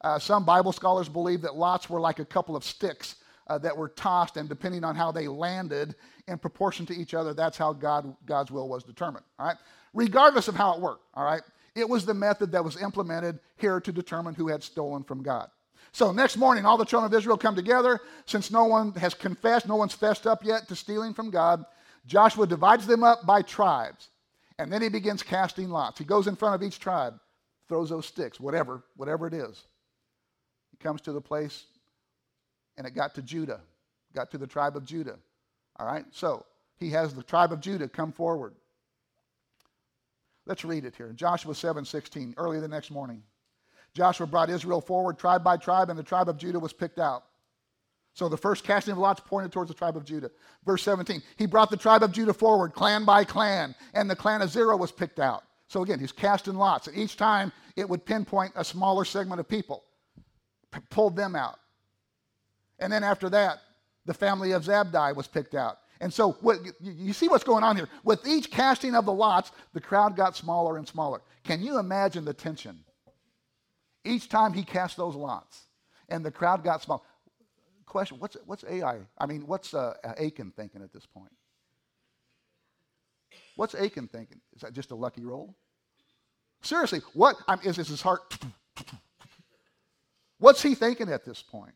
Uh, 0.01 0.19
some 0.19 0.45
Bible 0.45 0.71
scholars 0.71 1.09
believe 1.09 1.41
that 1.41 1.55
lots 1.55 1.89
were 1.89 1.99
like 1.99 2.19
a 2.19 2.25
couple 2.25 2.55
of 2.55 2.63
sticks 2.63 3.15
uh, 3.47 3.57
that 3.59 3.75
were 3.75 3.89
tossed, 3.89 4.37
and 4.37 4.49
depending 4.49 4.83
on 4.83 4.95
how 4.95 5.11
they 5.11 5.27
landed 5.27 5.95
in 6.27 6.37
proportion 6.37 6.85
to 6.87 6.93
each 6.93 7.13
other, 7.13 7.33
that's 7.33 7.57
how 7.57 7.73
God, 7.73 8.15
God's 8.25 8.51
will 8.51 8.67
was 8.67 8.83
determined. 8.83 9.25
All 9.39 9.47
right? 9.47 9.57
Regardless 9.93 10.47
of 10.47 10.55
how 10.55 10.73
it 10.73 10.81
worked, 10.81 11.05
all 11.13 11.23
right? 11.23 11.41
It 11.75 11.87
was 11.87 12.05
the 12.05 12.13
method 12.13 12.51
that 12.51 12.63
was 12.63 12.81
implemented 12.81 13.39
here 13.57 13.79
to 13.81 13.91
determine 13.91 14.33
who 14.33 14.47
had 14.47 14.63
stolen 14.63 15.03
from 15.03 15.21
God. 15.21 15.49
So 15.91 16.11
next 16.11 16.37
morning, 16.37 16.65
all 16.65 16.77
the 16.77 16.85
children 16.85 17.11
of 17.11 17.17
Israel 17.17 17.37
come 17.37 17.55
together. 17.55 17.99
Since 18.25 18.51
no 18.51 18.65
one 18.65 18.91
has 18.93 19.13
confessed, 19.13 19.67
no 19.67 19.75
one's 19.75 19.93
fessed 19.93 20.27
up 20.27 20.43
yet 20.43 20.67
to 20.67 20.75
stealing 20.75 21.13
from 21.13 21.29
God, 21.29 21.65
Joshua 22.05 22.45
divides 22.47 22.85
them 22.87 23.03
up 23.03 23.25
by 23.25 23.41
tribes. 23.41 24.09
And 24.57 24.71
then 24.71 24.81
he 24.81 24.89
begins 24.89 25.23
casting 25.23 25.69
lots. 25.69 25.99
He 25.99 26.05
goes 26.05 26.27
in 26.27 26.35
front 26.35 26.55
of 26.55 26.63
each 26.63 26.79
tribe, 26.79 27.15
throws 27.67 27.89
those 27.89 28.05
sticks, 28.05 28.39
whatever, 28.39 28.83
whatever 28.95 29.27
it 29.27 29.33
is. 29.33 29.63
He 30.71 30.77
comes 30.77 31.01
to 31.01 31.11
the 31.11 31.21
place 31.21 31.65
and 32.77 32.87
it 32.87 32.91
got 32.91 33.15
to 33.15 33.21
Judah, 33.21 33.61
got 34.13 34.31
to 34.31 34.37
the 34.37 34.47
tribe 34.47 34.77
of 34.77 34.85
Judah. 34.85 35.17
All 35.77 35.85
right? 35.85 36.05
So 36.11 36.45
he 36.77 36.89
has 36.91 37.13
the 37.13 37.23
tribe 37.23 37.51
of 37.51 37.59
Judah 37.59 37.87
come 37.87 38.11
forward. 38.11 38.53
Let's 40.45 40.63
read 40.63 40.85
it 40.85 40.95
here. 40.95 41.11
Joshua 41.13 41.55
7 41.55 41.83
16, 41.85 42.35
early 42.37 42.59
the 42.59 42.67
next 42.67 42.91
morning. 42.91 43.23
Joshua 43.93 44.27
brought 44.27 44.49
Israel 44.49 44.81
forward 44.81 45.17
tribe 45.17 45.43
by 45.43 45.57
tribe, 45.57 45.89
and 45.89 45.97
the 45.97 46.03
tribe 46.03 46.29
of 46.29 46.37
Judah 46.37 46.59
was 46.59 46.73
picked 46.73 46.99
out. 46.99 47.23
So 48.15 48.29
the 48.29 48.37
first 48.37 48.63
casting 48.63 48.93
of 48.93 48.97
lots 48.97 49.19
pointed 49.19 49.51
towards 49.51 49.67
the 49.67 49.75
tribe 49.75 49.97
of 49.97 50.05
Judah. 50.05 50.31
Verse 50.65 50.81
17, 50.83 51.21
he 51.35 51.45
brought 51.45 51.69
the 51.69 51.75
tribe 51.75 52.01
of 52.01 52.13
Judah 52.13 52.33
forward, 52.33 52.73
clan 52.73 53.03
by 53.03 53.25
clan, 53.25 53.75
and 53.93 54.09
the 54.09 54.15
clan 54.15 54.41
of 54.41 54.49
Zerah 54.49 54.77
was 54.77 54.89
picked 54.89 55.19
out. 55.19 55.43
So 55.67 55.83
again, 55.83 55.99
he's 55.99 56.13
casting 56.13 56.55
lots. 56.55 56.87
And 56.87 56.97
each 56.97 57.17
time 57.17 57.51
it 57.75 57.87
would 57.89 58.05
pinpoint 58.05 58.53
a 58.55 58.63
smaller 58.63 59.03
segment 59.03 59.41
of 59.41 59.49
people, 59.49 59.83
p- 60.71 60.79
pulled 60.89 61.17
them 61.17 61.35
out. 61.35 61.59
And 62.79 62.91
then 62.91 63.03
after 63.03 63.29
that, 63.31 63.59
the 64.05 64.13
family 64.13 64.53
of 64.53 64.63
Zabdi 64.63 65.13
was 65.13 65.27
picked 65.27 65.53
out. 65.53 65.79
And 65.99 66.13
so 66.13 66.33
what, 66.39 66.59
you 66.79 67.11
see 67.11 67.27
what's 67.27 67.43
going 67.43 67.65
on 67.65 67.75
here. 67.75 67.89
With 68.05 68.25
each 68.25 68.49
casting 68.49 68.95
of 68.95 69.05
the 69.05 69.13
lots, 69.13 69.51
the 69.73 69.81
crowd 69.81 70.15
got 70.15 70.37
smaller 70.37 70.77
and 70.77 70.87
smaller. 70.87 71.21
Can 71.43 71.61
you 71.61 71.79
imagine 71.79 72.23
the 72.23 72.33
tension? 72.33 72.79
Each 74.05 74.29
time 74.29 74.53
he 74.53 74.63
cast 74.63 74.95
those 74.95 75.15
lots, 75.15 75.63
and 76.07 76.23
the 76.23 76.31
crowd 76.31 76.63
got 76.63 76.81
small. 76.81 77.03
Question: 77.85 78.19
What's 78.19 78.37
what's 78.45 78.63
Ai? 78.63 78.99
I 79.17 79.25
mean, 79.25 79.45
what's 79.47 79.73
uh, 79.73 79.93
Achan 80.03 80.51
thinking 80.55 80.81
at 80.81 80.91
this 80.91 81.05
point? 81.05 81.31
What's 83.55 83.75
Achan 83.75 84.07
thinking? 84.07 84.41
Is 84.55 84.61
that 84.61 84.73
just 84.73 84.91
a 84.91 84.95
lucky 84.95 85.23
roll? 85.23 85.55
Seriously, 86.61 87.01
what 87.13 87.35
I 87.47 87.55
mean, 87.55 87.65
is, 87.65 87.77
is 87.77 87.87
his 87.87 88.01
heart? 88.01 88.37
What's 90.39 90.61
he 90.61 90.75
thinking 90.75 91.09
at 91.09 91.23
this 91.23 91.41
point? 91.41 91.75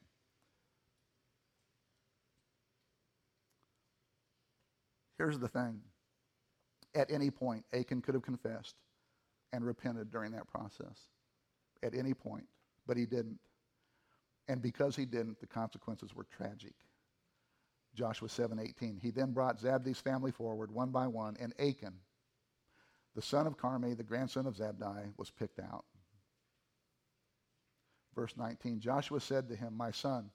Here's 5.17 5.38
the 5.38 5.48
thing 5.48 5.82
at 6.95 7.12
any 7.12 7.30
point, 7.30 7.65
Achan 7.74 8.02
could 8.02 8.15
have 8.15 8.24
confessed 8.24 8.76
and 9.54 9.65
repented 9.65 10.12
during 10.12 10.32
that 10.32 10.48
process. 10.48 11.08
At 11.84 11.95
any 11.95 12.13
point. 12.13 12.45
But 12.88 12.98
he 12.98 13.06
didn't. 13.06 13.39
And 14.49 14.63
because 14.63 14.95
he 14.95 15.05
didn't, 15.05 15.39
the 15.39 15.47
consequences 15.47 16.15
were 16.15 16.25
tragic. 16.25 16.73
Joshua 17.93 18.27
7:18. 18.27 18.99
He 18.99 19.12
then 19.12 19.31
brought 19.31 19.59
Zabdi's 19.59 19.99
family 19.99 20.31
forward 20.31 20.71
one 20.71 20.89
by 20.89 21.07
one, 21.07 21.38
and 21.39 21.53
Achan, 21.59 21.93
the 23.13 23.21
son 23.21 23.45
of 23.45 23.57
Carmi, 23.57 23.95
the 23.95 24.03
grandson 24.03 24.47
of 24.47 24.55
Zabdi, 24.55 25.13
was 25.17 25.29
picked 25.29 25.59
out. 25.59 25.85
Verse 28.15 28.35
19. 28.35 28.79
Joshua 28.79 29.19
said 29.21 29.47
to 29.47 29.55
him, 29.55 29.77
My 29.77 29.91
son. 29.91 30.31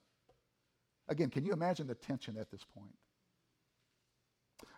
Again, 1.09 1.29
can 1.29 1.45
you 1.45 1.53
imagine 1.53 1.87
the 1.87 1.95
tension 1.95 2.39
at 2.39 2.51
this 2.51 2.65
point? 2.65 2.97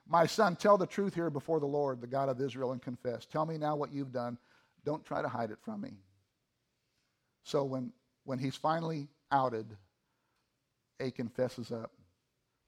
My 0.09 0.27
son, 0.27 0.57
tell 0.57 0.79
the 0.79 0.87
truth 0.87 1.15
here 1.15 1.31
before 1.31 1.61
the 1.61 1.67
Lord, 1.67 2.01
the 2.01 2.07
God 2.07 2.29
of 2.29 2.41
Israel, 2.41 2.73
and 2.73 2.81
confess. 2.81 3.27
Tell 3.27 3.45
me 3.45 3.59
now 3.59 3.77
what 3.77 3.93
you've 3.93 4.13
done. 4.13 4.39
Don't 4.85 5.05
try 5.05 5.21
to 5.21 5.29
hide 5.29 5.51
it 5.51 5.59
from 5.63 5.83
me. 5.83 5.99
So 7.45 7.65
when, 7.65 7.93
when 8.25 8.39
he's 8.39 8.57
finally 8.57 9.09
outed, 9.31 9.77
Achan 11.01 11.29
fesses 11.29 11.73
up. 11.73 11.93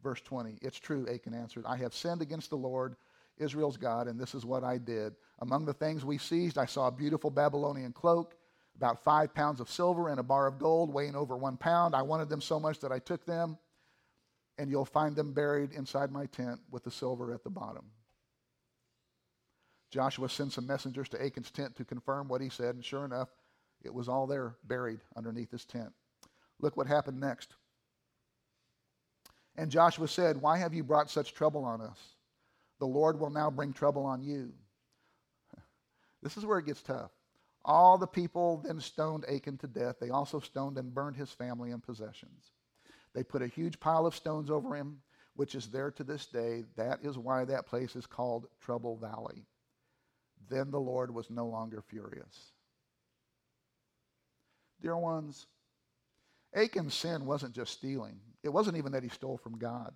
Verse 0.03 0.21
20, 0.21 0.59
it's 0.63 0.79
true, 0.79 1.07
Achan 1.13 1.35
answered. 1.35 1.65
I 1.67 1.77
have 1.77 1.95
sinned 1.95 2.23
against 2.23 2.51
the 2.51 2.57
Lord, 2.57 2.95
Israel's 3.37 3.77
God, 3.77 4.07
and 4.07 4.19
this 4.19 4.35
is 4.35 4.45
what 4.45 4.63
I 4.63 4.79
did. 4.79 5.15
Among 5.41 5.65
the 5.65 5.75
things 5.75 6.05
we 6.05 6.19
seized, 6.19 6.57
I 6.57 6.67
saw 6.67 6.87
a 6.87 6.93
beautiful 6.93 7.31
Babylonian 7.31 7.93
cloak, 7.93 8.35
about 8.77 9.03
five 9.03 9.35
pounds 9.35 9.61
of 9.61 9.69
silver, 9.69 10.09
and 10.09 10.21
a 10.21 10.23
bar 10.23 10.47
of 10.47 10.59
gold 10.59 10.93
weighing 10.93 11.17
over 11.17 11.37
one 11.37 11.57
pound. 11.57 11.97
I 11.97 12.03
wanted 12.03 12.29
them 12.29 12.41
so 12.41 12.61
much 12.61 12.79
that 12.81 12.93
I 12.93 13.01
took 13.01 13.27
them 13.27 13.59
and 14.59 14.71
you'll 14.71 14.85
find 14.85 15.15
them 15.15 15.33
buried 15.33 15.73
inside 15.73 16.11
my 16.11 16.27
tent 16.27 16.61
with 16.71 16.83
the 16.83 16.91
silver 16.91 17.33
at 17.33 17.45
the 17.45 17.51
bottom. 17.51 17.85
Joshua 19.91 20.29
sent 20.29 20.53
some 20.53 20.67
messengers 20.67 21.09
to 21.11 21.25
Achan's 21.25 21.51
tent 21.51 21.77
to 21.77 21.85
confirm 21.85 22.29
what 22.29 22.43
he 22.43 22.51
said, 22.51 22.75
and 22.75 22.85
sure 22.85 23.05
enough, 23.05 23.31
it 23.83 23.95
was 23.95 24.09
all 24.09 24.27
there 24.27 24.57
buried 24.65 25.01
underneath 25.17 25.51
his 25.51 25.65
tent. 25.65 25.93
Look 26.61 26.77
what 26.77 26.87
happened 26.87 27.21
next. 27.21 27.55
And 29.57 29.71
Joshua 29.71 30.09
said, 30.09 30.41
Why 30.41 30.59
have 30.59 30.75
you 30.75 30.85
brought 30.85 31.11
such 31.11 31.35
trouble 31.35 31.65
on 31.65 31.81
us? 31.81 31.99
The 32.79 32.87
Lord 32.87 33.19
will 33.19 33.31
now 33.31 33.51
bring 33.51 33.73
trouble 33.73 34.07
on 34.07 34.23
you. 34.23 34.53
This 36.23 36.37
is 36.37 36.45
where 36.45 36.59
it 36.59 36.67
gets 36.67 36.83
tough. 36.83 37.13
All 37.65 37.99
the 37.99 38.07
people 38.07 38.63
then 38.65 38.81
stoned 38.81 39.25
Achan 39.29 39.59
to 39.59 39.69
death. 39.69 39.97
They 40.01 40.11
also 40.11 40.41
stoned 40.41 40.79
and 40.79 40.93
burned 40.93 41.17
his 41.17 41.31
family 41.31 41.71
and 41.71 41.83
possessions. 41.83 42.53
They 43.15 43.23
put 43.23 43.43
a 43.43 43.47
huge 43.47 43.79
pile 43.79 44.07
of 44.07 44.15
stones 44.15 44.51
over 44.51 44.75
him, 44.75 45.01
which 45.37 45.55
is 45.55 45.69
there 45.69 45.91
to 45.93 46.05
this 46.05 46.27
day. 46.27 46.65
That 46.77 47.01
is 47.03 47.19
why 47.19 47.45
that 47.45 47.67
place 47.67 47.95
is 47.95 48.07
called 48.07 48.47
Trouble 48.61 48.97
Valley. 48.97 49.45
Then 50.49 50.71
the 50.71 50.81
Lord 50.81 51.13
was 51.13 51.31
no 51.31 51.47
longer 51.47 51.83
furious. 51.83 52.53
Dear 54.81 54.97
ones, 54.97 55.47
Achan's 56.55 56.95
sin 56.95 57.27
wasn't 57.27 57.55
just 57.55 57.73
stealing, 57.73 58.21
it 58.43 58.49
wasn't 58.49 58.77
even 58.77 58.93
that 58.93 59.03
he 59.03 59.09
stole 59.09 59.37
from 59.37 59.59
God. 59.59 59.93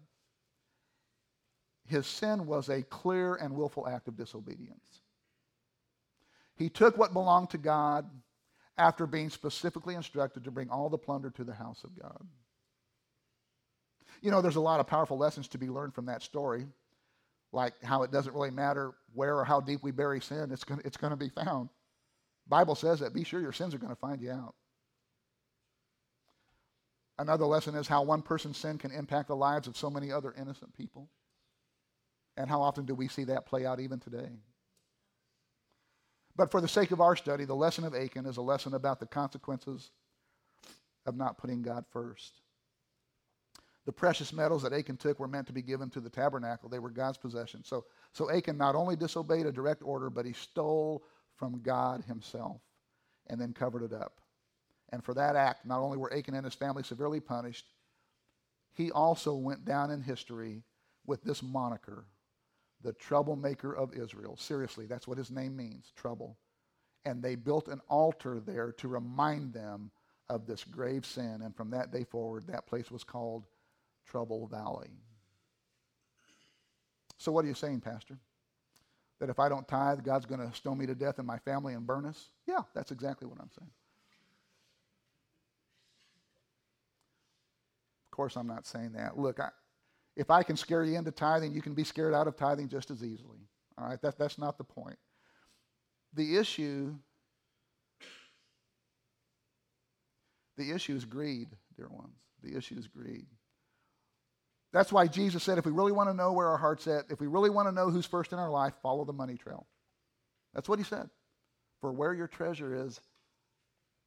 His 1.86 2.06
sin 2.06 2.46
was 2.46 2.68
a 2.68 2.82
clear 2.82 3.34
and 3.34 3.54
willful 3.54 3.88
act 3.88 4.06
of 4.08 4.16
disobedience. 4.16 5.00
He 6.54 6.68
took 6.68 6.96
what 6.96 7.12
belonged 7.12 7.50
to 7.50 7.58
God 7.58 8.08
after 8.78 9.06
being 9.06 9.30
specifically 9.30 9.94
instructed 9.96 10.44
to 10.44 10.50
bring 10.50 10.70
all 10.70 10.88
the 10.88 10.98
plunder 10.98 11.30
to 11.30 11.44
the 11.44 11.54
house 11.54 11.82
of 11.82 12.00
God. 12.00 12.24
You 14.20 14.30
know, 14.30 14.40
there's 14.40 14.56
a 14.56 14.60
lot 14.60 14.78
of 14.78 14.86
powerful 14.86 15.18
lessons 15.18 15.48
to 15.48 15.58
be 15.58 15.68
learned 15.68 15.94
from 15.94 16.06
that 16.06 16.22
story. 16.22 16.66
like 17.52 17.74
how 17.82 18.02
it 18.02 18.10
doesn't 18.10 18.34
really 18.34 18.50
matter 18.50 18.92
where 19.14 19.36
or 19.36 19.44
how 19.44 19.60
deep 19.60 19.82
we 19.82 19.90
bury 19.90 20.20
sin, 20.20 20.50
it's 20.50 20.64
going 20.64 20.80
it's 20.84 20.96
to 20.96 21.16
be 21.16 21.28
found. 21.28 21.68
Bible 22.48 22.74
says 22.74 23.00
that. 23.00 23.14
Be 23.14 23.24
sure 23.24 23.40
your 23.40 23.52
sins 23.52 23.74
are 23.74 23.78
going 23.78 23.92
to 23.92 24.00
find 24.00 24.20
you 24.20 24.30
out. 24.30 24.54
Another 27.22 27.46
lesson 27.46 27.76
is 27.76 27.87
how 27.87 28.02
one 28.02 28.20
person's 28.20 28.56
sin 28.56 28.78
can 28.78 28.90
impact 28.90 29.28
the 29.28 29.37
lives 29.37 29.68
of 29.68 29.76
so 29.76 29.88
many 29.88 30.11
other 30.11 30.35
innocent 30.37 30.76
people. 30.76 31.08
And 32.37 32.50
how 32.50 32.61
often 32.61 32.85
do 32.85 32.96
we 32.96 33.06
see 33.06 33.22
that 33.24 33.46
play 33.46 33.64
out 33.64 33.78
even 33.78 34.00
today? 34.00 34.28
But 36.35 36.50
for 36.50 36.61
the 36.61 36.66
sake 36.66 36.90
of 36.90 37.00
our 37.00 37.14
study, 37.14 37.44
the 37.44 37.54
lesson 37.54 37.85
of 37.85 37.94
Achan 37.94 38.26
is 38.26 38.38
a 38.38 38.42
lesson 38.42 38.74
about 38.74 38.98
the 38.98 39.06
consequences 39.06 39.92
of 41.06 41.16
not 41.16 41.38
putting 41.38 41.62
God 41.62 41.85
first. 41.92 42.40
The 43.87 43.92
precious 43.92 44.32
metals 44.32 44.64
that 44.64 44.72
Achan 44.72 44.96
took 44.96 45.20
were 45.20 45.28
meant 45.28 45.46
to 45.46 45.52
be 45.52 45.62
given 45.62 45.90
to 45.90 46.00
the 46.00 46.11
tabernacle. 46.11 46.68
They 46.68 46.80
were 46.80 46.90
God's 46.90 47.18
possession. 47.18 47.62
So, 47.62 47.85
so 48.12 48.32
Achan 48.32 48.58
not 48.58 48.74
only 48.74 48.96
disobeyed 48.96 49.46
a 49.46 49.52
direct 49.52 49.85
order, 49.85 50.11
but 50.11 50.26
he 50.26 50.32
stole 50.32 51.04
from 51.37 51.62
God 51.62 52.02
himself 52.02 52.61
and 53.28 53.40
then 53.40 53.52
covered 53.52 53.85
it 53.85 53.92
up. 53.92 54.21
And 54.92 55.02
for 55.02 55.14
that 55.14 55.37
act, 55.37 55.64
not 55.64 55.81
only 55.81 55.96
were 55.96 56.12
Achan 56.12 56.35
and 56.35 56.44
his 56.44 56.55
family 56.55 56.83
severely 56.83 57.18
punished, 57.18 57.66
he 58.74 58.90
also 58.90 59.35
went 59.35 59.64
down 59.64 59.90
in 59.90 60.02
history 60.02 60.62
with 61.07 61.22
this 61.22 61.42
moniker, 61.42 62.07
the 62.83 62.92
troublemaker 62.92 63.74
of 63.74 63.94
Israel. 63.94 64.37
Seriously, 64.37 64.87
that's 64.87 65.09
what 65.09 65.18
his 65.18 65.31
name 65.31 65.57
means, 65.57 65.92
trouble. 65.96 66.37
And 67.05 67.22
they 67.22 67.35
built 67.35 67.68
an 67.68 67.81
altar 67.88 68.38
there 68.38 68.72
to 68.72 68.88
remind 68.88 69.52
them 69.52 69.90
of 70.28 70.46
this 70.46 70.62
grave 70.62 71.05
sin. 71.05 71.40
And 71.42 71.57
from 71.57 71.70
that 71.70 71.90
day 71.90 72.05
forward, 72.05 72.46
that 72.46 72.66
place 72.66 72.90
was 72.90 73.02
called 73.02 73.46
Trouble 74.07 74.46
Valley. 74.46 74.90
So, 77.18 77.33
what 77.33 77.44
are 77.44 77.48
you 77.48 77.55
saying, 77.55 77.81
Pastor? 77.81 78.18
That 79.20 79.31
if 79.31 79.38
I 79.38 79.48
don't 79.48 79.66
tithe, 79.68 80.05
God's 80.05 80.26
going 80.26 80.40
to 80.40 80.55
stone 80.57 80.78
me 80.78 80.87
to 80.87 80.94
death 80.94 81.18
and 81.18 81.26
my 81.26 81.38
family 81.38 81.74
and 81.74 81.87
burn 81.87 82.07
us? 82.07 82.28
Yeah, 82.46 82.62
that's 82.74 82.90
exactly 82.90 83.26
what 83.26 83.38
I'm 83.40 83.50
saying. 83.57 83.70
Course, 88.12 88.37
I'm 88.37 88.46
not 88.46 88.66
saying 88.66 88.92
that. 88.92 89.18
Look, 89.18 89.40
I, 89.40 89.48
if 90.16 90.31
I 90.31 90.44
can 90.44 90.57
scare 90.57 90.85
you 90.85 90.96
into 90.96 91.11
tithing, 91.11 91.53
you 91.53 91.62
can 91.62 91.75
be 91.75 91.85
scared 91.85 92.14
out 92.14 92.29
of 92.29 92.37
tithing 92.37 92.68
just 92.68 92.90
as 92.90 93.03
easily. 93.03 93.40
All 93.77 93.88
right, 93.88 94.01
that, 94.03 94.18
that's 94.18 94.38
not 94.38 94.59
the 94.59 94.64
point. 94.64 94.98
The 96.14 96.37
issue, 96.37 96.94
the 100.57 100.70
issue 100.70 100.94
is 100.94 101.05
greed, 101.05 101.48
dear 101.77 101.88
ones. 101.88 102.18
The 102.42 102.57
issue 102.57 102.77
is 102.79 102.87
greed. 102.87 103.27
That's 104.72 104.92
why 104.92 105.07
Jesus 105.07 105.42
said 105.42 105.59
if 105.59 105.66
we 105.66 105.72
really 105.72 105.92
want 105.92 106.09
to 106.09 106.14
know 106.14 106.33
where 106.33 106.48
our 106.48 106.59
heart's 106.59 106.87
at, 106.87 107.05
if 107.11 107.20
we 107.20 107.27
really 107.27 107.51
want 107.51 107.68
to 107.68 107.72
know 107.72 107.90
who's 107.90 108.07
first 108.07 108.33
in 108.33 108.38
our 108.38 108.51
life, 108.51 108.72
follow 108.83 109.05
the 109.05 109.12
money 109.12 109.37
trail. 109.37 109.66
That's 110.55 110.68
what 110.68 110.79
he 110.79 110.85
said. 110.85 111.09
For 111.81 111.92
where 111.92 112.14
your 112.14 112.29
treasure 112.29 112.87
is, 112.87 113.01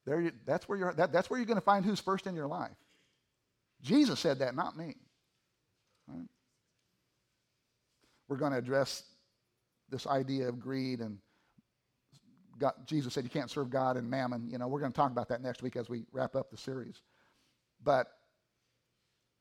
there 0.05 0.21
you, 0.21 0.31
that's, 0.45 0.69
where 0.69 0.77
you're, 0.77 0.93
that, 0.93 1.11
that's 1.11 1.29
where 1.29 1.39
you're 1.39 1.47
going 1.47 1.57
to 1.57 1.65
find 1.65 1.83
who's 1.83 1.99
first 1.99 2.27
in 2.27 2.35
your 2.35 2.47
life. 2.47 2.75
Jesus 3.81 4.19
said 4.19 4.39
that, 4.39 4.55
not 4.55 4.77
me. 4.77 4.95
Right? 6.07 6.27
We're 8.27 8.37
going 8.37 8.51
to 8.51 8.57
address 8.57 9.03
this 9.89 10.07
idea 10.07 10.49
of 10.49 10.59
greed 10.59 10.99
and 10.99 11.19
God, 12.57 12.73
Jesus 12.85 13.13
said 13.13 13.23
you 13.23 13.29
can't 13.29 13.49
serve 13.49 13.69
God 13.69 13.97
and 13.97 14.09
mammon. 14.09 14.47
You 14.49 14.57
know, 14.57 14.67
we're 14.67 14.79
going 14.79 14.91
to 14.91 14.95
talk 14.95 15.11
about 15.11 15.27
that 15.29 15.41
next 15.41 15.61
week 15.61 15.75
as 15.75 15.89
we 15.89 16.05
wrap 16.11 16.35
up 16.35 16.49
the 16.49 16.57
series. 16.57 17.01
But 17.83 18.07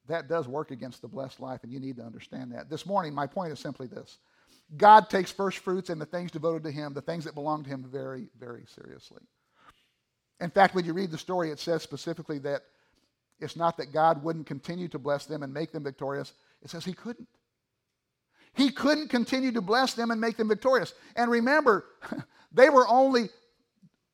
that 0.08 0.28
does 0.28 0.48
work 0.48 0.70
against 0.70 1.00
the 1.00 1.08
blessed 1.08 1.40
life, 1.40 1.60
and 1.62 1.72
you 1.72 1.80
need 1.80 1.96
to 1.96 2.02
understand 2.02 2.52
that. 2.52 2.68
This 2.68 2.84
morning, 2.84 3.14
my 3.14 3.26
point 3.26 3.52
is 3.52 3.60
simply 3.60 3.86
this 3.86 4.18
God 4.76 5.08
takes 5.08 5.30
first 5.30 5.58
fruits 5.58 5.90
and 5.90 6.00
the 6.00 6.06
things 6.06 6.30
devoted 6.30 6.64
to 6.64 6.70
Him, 6.70 6.92
the 6.92 7.00
things 7.00 7.24
that 7.24 7.34
belong 7.34 7.62
to 7.64 7.70
Him, 7.70 7.84
very, 7.90 8.28
very 8.38 8.64
seriously. 8.66 9.22
In 10.40 10.50
fact, 10.50 10.74
when 10.74 10.84
you 10.84 10.92
read 10.92 11.10
the 11.10 11.18
story, 11.18 11.50
it 11.50 11.60
says 11.60 11.82
specifically 11.82 12.38
that 12.40 12.62
it's 13.40 13.56
not 13.56 13.76
that 13.78 13.92
God 13.92 14.22
wouldn't 14.22 14.46
continue 14.46 14.88
to 14.88 14.98
bless 14.98 15.26
them 15.26 15.42
and 15.42 15.52
make 15.52 15.72
them 15.72 15.84
victorious, 15.84 16.32
it 16.62 16.70
says 16.70 16.84
He 16.84 16.92
couldn't. 16.92 17.28
He 18.54 18.70
couldn't 18.70 19.08
continue 19.08 19.52
to 19.52 19.60
bless 19.60 19.94
them 19.94 20.10
and 20.10 20.20
make 20.20 20.36
them 20.36 20.48
victorious. 20.48 20.94
And 21.16 21.30
remember, 21.30 21.86
they 22.52 22.70
were 22.70 22.86
only, 22.88 23.28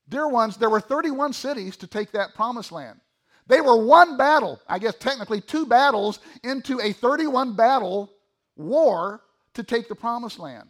dear 0.08 0.28
ones, 0.28 0.56
there 0.56 0.70
were 0.70 0.80
31 0.80 1.34
cities 1.34 1.76
to 1.78 1.86
take 1.86 2.12
that 2.12 2.34
promised 2.34 2.72
land. 2.72 3.00
They 3.46 3.60
were 3.60 3.84
one 3.84 4.16
battle, 4.16 4.60
I 4.68 4.78
guess 4.78 4.94
technically 4.94 5.40
two 5.40 5.66
battles, 5.66 6.20
into 6.42 6.80
a 6.80 6.92
31 6.92 7.54
battle 7.54 8.10
war 8.56 9.22
to 9.54 9.62
take 9.62 9.88
the 9.88 9.94
promised 9.94 10.38
land. 10.38 10.68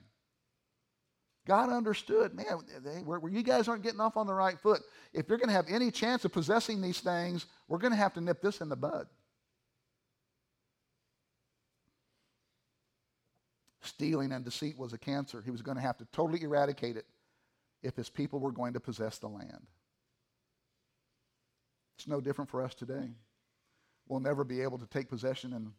God 1.47 1.71
understood, 1.71 2.35
man, 2.35 2.61
they, 2.85 3.01
where, 3.03 3.21
you 3.31 3.43
guys 3.43 3.67
aren't 3.67 3.83
getting 3.83 4.01
off 4.01 4.17
on 4.17 4.27
the 4.27 4.35
right 4.35 4.59
foot. 4.59 4.83
If 5.13 5.29
you're 5.29 5.39
going 5.39 5.49
to 5.49 5.55
have 5.55 5.67
any 5.69 5.91
chance 5.91 6.25
of 6.25 6.33
possessing 6.33 6.81
these 6.83 7.01
things, 7.01 7.47
we're 7.67 7.79
going 7.79 7.93
to 7.93 7.99
have 7.99 8.15
to 8.15 8.21
nip 8.21 8.43
this 8.43 8.61
in 8.61 8.69
the 8.69 8.77
bud. 8.77 9.07
Stealing 13.83 14.33
and 14.33 14.45
deceit 14.45 14.79
was 14.79 14.93
a 14.93 14.99
cancer. 14.99 15.43
He 15.43 15.51
was 15.51 15.63
going 15.63 15.77
to 15.77 15.83
have 15.83 15.97
to 15.99 16.07
totally 16.13 16.43
eradicate 16.43 16.97
it 16.97 17.07
if 17.83 17.97
his 17.97 18.11
people 18.11 18.39
were 18.39 18.53
going 18.53 18.75
to 18.75 18.81
possess 18.81 19.19
the 19.19 19.29
land. 19.29 19.67
It's 21.99 22.07
no 22.07 22.21
different 22.21 22.51
for 22.51 22.63
us 22.63 22.75
today. 22.75 23.11
We'll 24.07 24.21
never 24.21 24.45
be 24.45 24.61
able 24.61 24.79
to 24.79 24.87
take 24.87 25.09
possession 25.09 25.55
and 25.55 25.73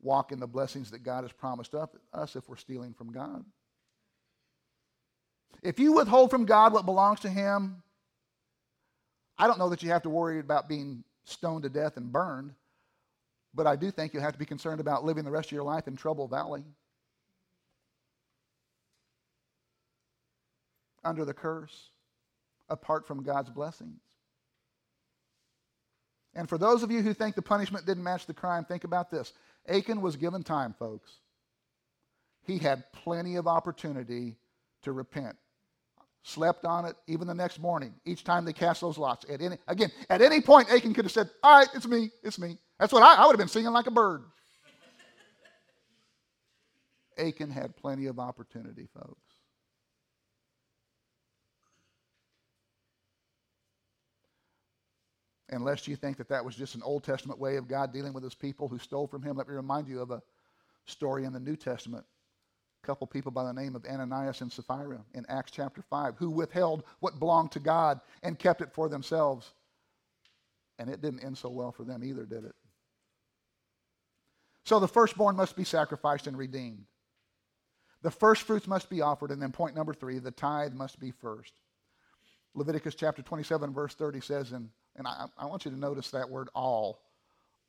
walk 0.00 0.32
in 0.32 0.40
the 0.40 0.46
blessings 0.46 0.90
that 0.90 1.02
God 1.02 1.22
has 1.22 1.32
promised 1.32 1.74
us 1.74 2.36
if 2.36 2.48
we're 2.48 2.56
stealing 2.56 2.94
from 2.94 3.12
God. 3.12 3.44
If 5.62 5.78
you 5.78 5.92
withhold 5.92 6.30
from 6.30 6.44
God 6.44 6.72
what 6.72 6.86
belongs 6.86 7.20
to 7.20 7.28
Him, 7.28 7.82
I 9.38 9.46
don't 9.46 9.58
know 9.58 9.68
that 9.70 9.82
you 9.82 9.90
have 9.90 10.02
to 10.02 10.10
worry 10.10 10.40
about 10.40 10.68
being 10.68 11.04
stoned 11.24 11.62
to 11.62 11.68
death 11.68 11.96
and 11.96 12.12
burned, 12.12 12.52
but 13.54 13.66
I 13.66 13.76
do 13.76 13.90
think 13.90 14.14
you 14.14 14.20
have 14.20 14.32
to 14.32 14.38
be 14.38 14.44
concerned 14.44 14.80
about 14.80 15.04
living 15.04 15.24
the 15.24 15.30
rest 15.30 15.48
of 15.48 15.52
your 15.52 15.62
life 15.62 15.86
in 15.86 15.96
Trouble 15.96 16.26
Valley. 16.28 16.64
Under 21.04 21.24
the 21.24 21.34
curse, 21.34 21.90
apart 22.68 23.06
from 23.06 23.22
God's 23.22 23.50
blessings. 23.50 24.00
And 26.34 26.48
for 26.48 26.58
those 26.58 26.82
of 26.82 26.90
you 26.90 27.02
who 27.02 27.14
think 27.14 27.34
the 27.34 27.42
punishment 27.42 27.86
didn't 27.86 28.04
match 28.04 28.26
the 28.26 28.34
crime, 28.34 28.64
think 28.64 28.84
about 28.84 29.10
this. 29.10 29.32
Achan 29.68 30.00
was 30.00 30.16
given 30.16 30.42
time, 30.42 30.74
folks. 30.78 31.10
He 32.44 32.58
had 32.58 32.90
plenty 32.92 33.36
of 33.36 33.46
opportunity 33.46 34.36
to 34.82 34.92
repent. 34.92 35.36
Slept 36.22 36.64
on 36.64 36.84
it 36.84 36.96
even 37.06 37.26
the 37.26 37.34
next 37.34 37.58
morning, 37.58 37.94
each 38.04 38.24
time 38.24 38.44
they 38.44 38.52
cast 38.52 38.80
those 38.80 38.98
lots. 38.98 39.24
At 39.30 39.40
any, 39.40 39.56
again, 39.66 39.90
at 40.10 40.20
any 40.20 40.40
point, 40.40 40.70
Achan 40.70 40.92
could 40.92 41.04
have 41.04 41.12
said, 41.12 41.30
All 41.42 41.58
right, 41.58 41.68
it's 41.74 41.86
me, 41.86 42.10
it's 42.22 42.38
me. 42.38 42.58
That's 42.78 42.92
what 42.92 43.02
I, 43.02 43.22
I 43.22 43.26
would 43.26 43.32
have 43.32 43.38
been 43.38 43.48
singing 43.48 43.72
like 43.72 43.86
a 43.86 43.90
bird. 43.90 44.24
Achan 47.18 47.50
had 47.50 47.76
plenty 47.76 48.06
of 48.06 48.18
opportunity, 48.18 48.88
folks. 48.94 49.28
unless 55.50 55.88
you 55.88 55.96
think 55.96 56.16
that 56.18 56.28
that 56.28 56.44
was 56.44 56.54
just 56.54 56.74
an 56.74 56.82
Old 56.82 57.04
Testament 57.04 57.38
way 57.40 57.56
of 57.56 57.68
God 57.68 57.92
dealing 57.92 58.12
with 58.12 58.22
his 58.22 58.34
people 58.34 58.68
who 58.68 58.78
stole 58.78 59.06
from 59.06 59.22
him. 59.22 59.36
Let 59.36 59.48
me 59.48 59.54
remind 59.54 59.88
you 59.88 60.00
of 60.00 60.10
a 60.10 60.22
story 60.86 61.24
in 61.24 61.32
the 61.32 61.40
New 61.40 61.56
Testament. 61.56 62.04
Couple 62.88 63.06
people 63.06 63.30
by 63.30 63.44
the 63.44 63.52
name 63.52 63.76
of 63.76 63.84
Ananias 63.84 64.40
and 64.40 64.50
Sapphira 64.50 65.04
in 65.12 65.26
Acts 65.28 65.50
chapter 65.50 65.82
5 65.82 66.14
who 66.16 66.30
withheld 66.30 66.84
what 67.00 67.18
belonged 67.18 67.52
to 67.52 67.60
God 67.60 68.00
and 68.22 68.38
kept 68.38 68.62
it 68.62 68.72
for 68.72 68.88
themselves. 68.88 69.52
And 70.78 70.88
it 70.88 71.02
didn't 71.02 71.22
end 71.22 71.36
so 71.36 71.50
well 71.50 71.70
for 71.70 71.84
them 71.84 72.02
either, 72.02 72.24
did 72.24 72.46
it? 72.46 72.54
So 74.64 74.80
the 74.80 74.88
firstborn 74.88 75.36
must 75.36 75.54
be 75.54 75.64
sacrificed 75.64 76.28
and 76.28 76.38
redeemed. 76.38 76.86
The 78.00 78.10
first 78.10 78.44
fruits 78.44 78.66
must 78.66 78.88
be 78.88 79.02
offered. 79.02 79.32
And 79.32 79.42
then 79.42 79.52
point 79.52 79.76
number 79.76 79.92
three, 79.92 80.18
the 80.18 80.30
tithe 80.30 80.72
must 80.72 80.98
be 80.98 81.10
first. 81.10 81.52
Leviticus 82.54 82.94
chapter 82.94 83.20
27, 83.20 83.74
verse 83.74 83.94
30 83.96 84.22
says, 84.22 84.52
And, 84.52 84.70
and 84.96 85.06
I, 85.06 85.26
I 85.36 85.44
want 85.44 85.66
you 85.66 85.70
to 85.72 85.78
notice 85.78 86.10
that 86.12 86.30
word 86.30 86.48
all. 86.54 87.02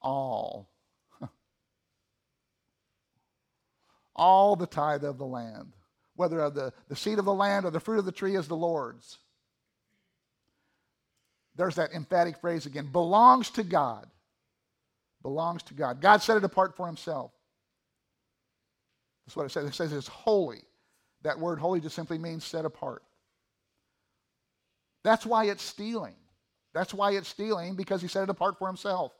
All. 0.01 0.69
All 4.19 4.55
the 4.55 4.67
tithe 4.67 5.03
of 5.03 5.17
the 5.17 5.25
land, 5.25 5.73
whether 6.15 6.39
of 6.41 6.53
the, 6.53 6.73
the 6.89 6.95
seed 6.95 7.17
of 7.17 7.25
the 7.25 7.33
land 7.33 7.65
or 7.65 7.71
the 7.71 7.79
fruit 7.79 7.97
of 7.97 8.05
the 8.05 8.11
tree 8.11 8.35
is 8.35 8.47
the 8.47 8.55
Lord's. 8.55 9.17
There's 11.55 11.75
that 11.75 11.93
emphatic 11.93 12.39
phrase 12.39 12.65
again 12.65 12.87
belongs 12.91 13.49
to 13.51 13.63
God. 13.63 14.07
Belongs 15.21 15.63
to 15.63 15.73
God. 15.73 16.01
God 16.01 16.21
set 16.21 16.37
it 16.37 16.43
apart 16.43 16.75
for 16.75 16.85
himself. 16.85 17.31
That's 19.25 19.35
what 19.35 19.45
it 19.45 19.51
says. 19.51 19.65
It 19.65 19.73
says 19.73 19.93
it's 19.93 20.07
holy. 20.07 20.61
That 21.23 21.39
word 21.39 21.59
holy 21.59 21.79
just 21.81 21.95
simply 21.95 22.17
means 22.17 22.45
set 22.45 22.65
apart. 22.65 23.03
That's 25.03 25.25
why 25.25 25.45
it's 25.45 25.63
stealing. 25.63 26.15
That's 26.73 26.93
why 26.93 27.11
it's 27.11 27.27
stealing 27.27 27.75
because 27.75 28.01
he 28.01 28.07
set 28.07 28.23
it 28.23 28.29
apart 28.29 28.57
for 28.57 28.67
himself. 28.67 29.11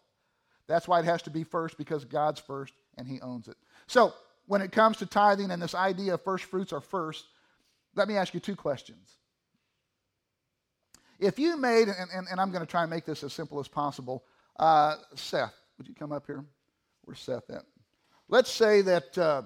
That's 0.67 0.87
why 0.87 0.99
it 0.99 1.05
has 1.05 1.21
to 1.23 1.29
be 1.29 1.43
first 1.43 1.77
because 1.77 2.05
God's 2.05 2.39
first 2.39 2.73
and 2.97 3.07
he 3.07 3.19
owns 3.21 3.47
it. 3.47 3.57
So, 3.87 4.13
when 4.49 4.63
it 4.63 4.71
comes 4.71 4.97
to 4.97 5.05
tithing 5.05 5.51
and 5.51 5.61
this 5.61 5.75
idea 5.75 6.15
of 6.15 6.23
first 6.23 6.45
fruits 6.45 6.73
are 6.73 6.81
first, 6.81 7.23
let 7.95 8.07
me 8.07 8.17
ask 8.17 8.33
you 8.33 8.39
two 8.39 8.55
questions. 8.55 9.17
If 11.19 11.37
you 11.37 11.55
made, 11.55 11.87
and, 11.87 12.09
and, 12.11 12.25
and 12.31 12.41
I'm 12.41 12.49
going 12.49 12.65
to 12.65 12.69
try 12.69 12.81
and 12.81 12.89
make 12.89 13.05
this 13.05 13.23
as 13.23 13.31
simple 13.31 13.59
as 13.59 13.67
possible, 13.67 14.23
uh, 14.57 14.95
Seth, 15.13 15.53
would 15.77 15.87
you 15.87 15.93
come 15.93 16.11
up 16.11 16.25
here? 16.25 16.43
Where's 17.03 17.19
Seth 17.19 17.47
at? 17.51 17.61
Let's 18.27 18.49
say 18.49 18.81
that. 18.81 19.15
Uh, 19.15 19.43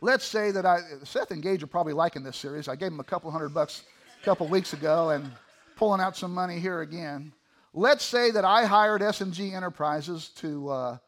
let's 0.00 0.24
say 0.24 0.50
that 0.50 0.66
I, 0.66 0.80
Seth 1.04 1.30
and 1.30 1.40
Gage 1.40 1.62
are 1.62 1.68
probably 1.68 1.92
liking 1.92 2.24
this 2.24 2.36
series. 2.36 2.66
I 2.66 2.74
gave 2.74 2.90
him 2.90 2.98
a 2.98 3.04
couple 3.04 3.30
hundred 3.30 3.50
bucks 3.50 3.84
a 4.20 4.24
couple 4.24 4.48
weeks 4.48 4.72
ago 4.72 5.10
and 5.10 5.30
pulling 5.76 6.00
out 6.00 6.16
some 6.16 6.34
money 6.34 6.58
here 6.58 6.80
again. 6.80 7.32
Let's 7.74 8.04
say 8.04 8.32
that 8.32 8.44
I 8.44 8.64
hired 8.64 9.02
S&G 9.02 9.54
Enterprises 9.54 10.30
to, 10.38 10.68
uh, 10.68 10.98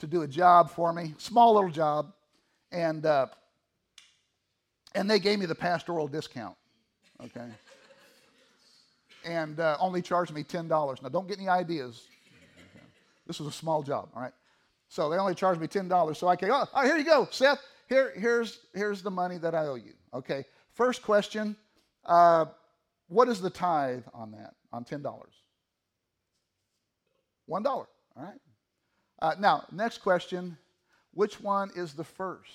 to 0.00 0.06
do 0.06 0.22
a 0.22 0.28
job 0.28 0.70
for 0.70 0.92
me, 0.92 1.14
small 1.18 1.54
little 1.54 1.70
job, 1.70 2.12
and, 2.72 3.06
uh, 3.06 3.26
and 4.94 5.08
they 5.08 5.18
gave 5.18 5.38
me 5.38 5.46
the 5.46 5.54
pastoral 5.54 6.08
discount, 6.08 6.56
okay? 7.24 7.48
and 9.24 9.60
uh, 9.60 9.76
only 9.80 10.02
charged 10.02 10.32
me 10.32 10.42
$10. 10.42 11.02
Now, 11.02 11.08
don't 11.08 11.28
get 11.28 11.38
any 11.38 11.48
ideas. 11.48 12.06
Okay. 12.74 12.84
This 13.26 13.38
was 13.38 13.48
a 13.48 13.56
small 13.56 13.82
job, 13.82 14.08
all 14.14 14.22
right? 14.22 14.32
So 14.88 15.08
they 15.08 15.18
only 15.18 15.34
charged 15.34 15.60
me 15.60 15.66
$10. 15.66 16.16
So 16.16 16.28
I 16.28 16.36
came, 16.36 16.50
oh, 16.50 16.66
oh, 16.74 16.84
here 16.84 16.96
you 16.96 17.04
go, 17.04 17.28
Seth. 17.30 17.60
Here, 17.88 18.12
here's, 18.16 18.60
here's 18.74 19.02
the 19.02 19.10
money 19.10 19.38
that 19.38 19.54
I 19.54 19.66
owe 19.66 19.74
you, 19.74 19.94
okay? 20.14 20.44
First 20.74 21.02
question, 21.02 21.56
uh, 22.06 22.46
what 23.08 23.28
is 23.28 23.40
the 23.40 23.50
tithe 23.50 24.04
on 24.14 24.30
that, 24.32 24.54
on 24.72 24.84
$10? 24.84 25.02
$1, 25.02 27.66
all 27.66 27.86
right? 28.16 28.38
Uh, 29.22 29.34
now, 29.38 29.64
next 29.70 29.98
question, 29.98 30.56
which 31.12 31.40
one 31.40 31.70
is 31.76 31.92
the 31.92 32.04
first? 32.04 32.50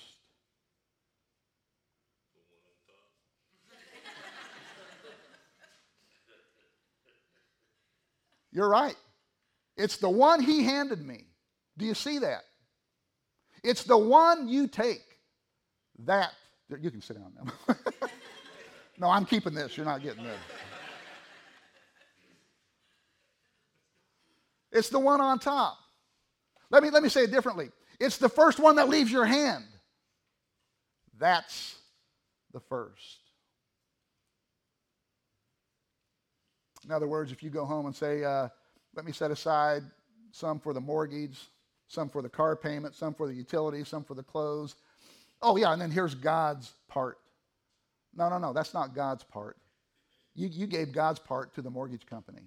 You're 8.50 8.68
right. 8.70 8.96
It's 9.76 9.98
the 9.98 10.08
one 10.08 10.42
he 10.42 10.64
handed 10.64 11.06
me. 11.06 11.26
Do 11.76 11.84
you 11.84 11.92
see 11.92 12.18
that? 12.20 12.44
It's 13.62 13.84
the 13.84 13.98
one 13.98 14.48
you 14.48 14.66
take. 14.66 15.02
That, 16.04 16.32
you 16.80 16.90
can 16.90 17.02
sit 17.02 17.18
down 17.18 17.32
now. 17.36 17.76
no, 18.98 19.10
I'm 19.10 19.26
keeping 19.26 19.52
this. 19.54 19.76
You're 19.76 19.84
not 19.84 20.02
getting 20.02 20.24
this. 20.24 20.38
It's 24.72 24.88
the 24.88 24.98
one 24.98 25.20
on 25.20 25.38
top. 25.38 25.78
Let 26.70 26.82
me, 26.82 26.90
let 26.90 27.02
me 27.02 27.08
say 27.08 27.24
it 27.24 27.30
differently. 27.30 27.70
It's 28.00 28.18
the 28.18 28.28
first 28.28 28.58
one 28.58 28.76
that 28.76 28.88
leaves 28.88 29.10
your 29.10 29.24
hand. 29.24 29.64
That's 31.18 31.76
the 32.52 32.60
first. 32.60 33.20
In 36.84 36.92
other 36.92 37.08
words, 37.08 37.32
if 37.32 37.42
you 37.42 37.50
go 37.50 37.64
home 37.64 37.86
and 37.86 37.94
say, 37.94 38.22
uh, 38.22 38.48
let 38.94 39.04
me 39.04 39.12
set 39.12 39.30
aside 39.30 39.82
some 40.30 40.60
for 40.60 40.72
the 40.72 40.80
mortgage, 40.80 41.38
some 41.88 42.08
for 42.08 42.22
the 42.22 42.28
car 42.28 42.54
payment, 42.54 42.94
some 42.94 43.14
for 43.14 43.26
the 43.26 43.34
utilities, 43.34 43.88
some 43.88 44.04
for 44.04 44.14
the 44.14 44.22
clothes. 44.22 44.76
Oh, 45.42 45.56
yeah, 45.56 45.72
and 45.72 45.80
then 45.80 45.90
here's 45.90 46.14
God's 46.14 46.72
part. 46.88 47.18
No, 48.14 48.28
no, 48.28 48.38
no, 48.38 48.52
that's 48.52 48.72
not 48.72 48.94
God's 48.94 49.24
part. 49.24 49.56
You, 50.34 50.48
you 50.48 50.66
gave 50.66 50.92
God's 50.92 51.18
part 51.18 51.54
to 51.54 51.62
the 51.62 51.70
mortgage 51.70 52.06
company. 52.06 52.42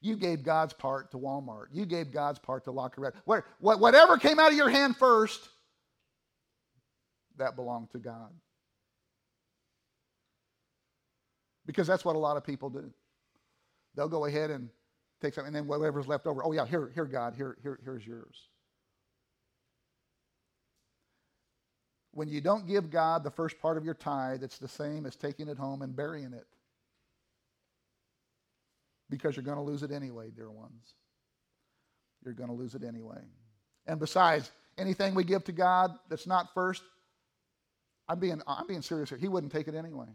You 0.00 0.16
gave 0.16 0.42
God's 0.42 0.72
part 0.72 1.10
to 1.10 1.18
Walmart. 1.18 1.66
You 1.72 1.84
gave 1.84 2.12
God's 2.12 2.38
part 2.38 2.64
to 2.64 2.72
Lockerette. 2.72 3.14
Whatever 3.58 4.16
came 4.16 4.38
out 4.38 4.50
of 4.52 4.56
your 4.56 4.68
hand 4.68 4.96
first, 4.96 5.48
that 7.36 7.56
belonged 7.56 7.90
to 7.92 7.98
God. 7.98 8.30
Because 11.66 11.86
that's 11.86 12.04
what 12.04 12.16
a 12.16 12.18
lot 12.18 12.36
of 12.36 12.44
people 12.44 12.70
do. 12.70 12.90
They'll 13.94 14.08
go 14.08 14.24
ahead 14.26 14.50
and 14.50 14.70
take 15.20 15.34
something, 15.34 15.48
and 15.48 15.56
then 15.56 15.66
whatever's 15.66 16.06
left 16.06 16.26
over, 16.26 16.44
oh 16.44 16.52
yeah, 16.52 16.64
here, 16.64 16.90
here, 16.94 17.04
God, 17.04 17.34
here, 17.34 17.56
here, 17.62 17.80
here's 17.84 18.06
yours. 18.06 18.48
When 22.12 22.28
you 22.28 22.40
don't 22.40 22.66
give 22.66 22.90
God 22.90 23.24
the 23.24 23.30
first 23.30 23.60
part 23.60 23.76
of 23.76 23.84
your 23.84 23.94
tithe, 23.94 24.42
it's 24.42 24.58
the 24.58 24.68
same 24.68 25.06
as 25.06 25.16
taking 25.16 25.48
it 25.48 25.58
home 25.58 25.82
and 25.82 25.94
burying 25.94 26.32
it. 26.32 26.46
Because 29.10 29.36
you're 29.36 29.44
going 29.44 29.56
to 29.56 29.62
lose 29.62 29.82
it 29.82 29.90
anyway, 29.90 30.30
dear 30.34 30.50
ones. 30.50 30.94
You're 32.24 32.34
going 32.34 32.50
to 32.50 32.54
lose 32.54 32.74
it 32.74 32.82
anyway. 32.84 33.22
And 33.86 33.98
besides, 33.98 34.50
anything 34.76 35.14
we 35.14 35.24
give 35.24 35.44
to 35.44 35.52
God 35.52 35.92
that's 36.08 36.26
not 36.26 36.52
first, 36.52 36.82
I'm 38.08 38.18
being, 38.18 38.42
I'm 38.46 38.66
being 38.66 38.82
serious 38.82 39.08
here. 39.08 39.18
He 39.18 39.28
wouldn't 39.28 39.52
take 39.52 39.68
it 39.68 39.74
anyway. 39.74 40.08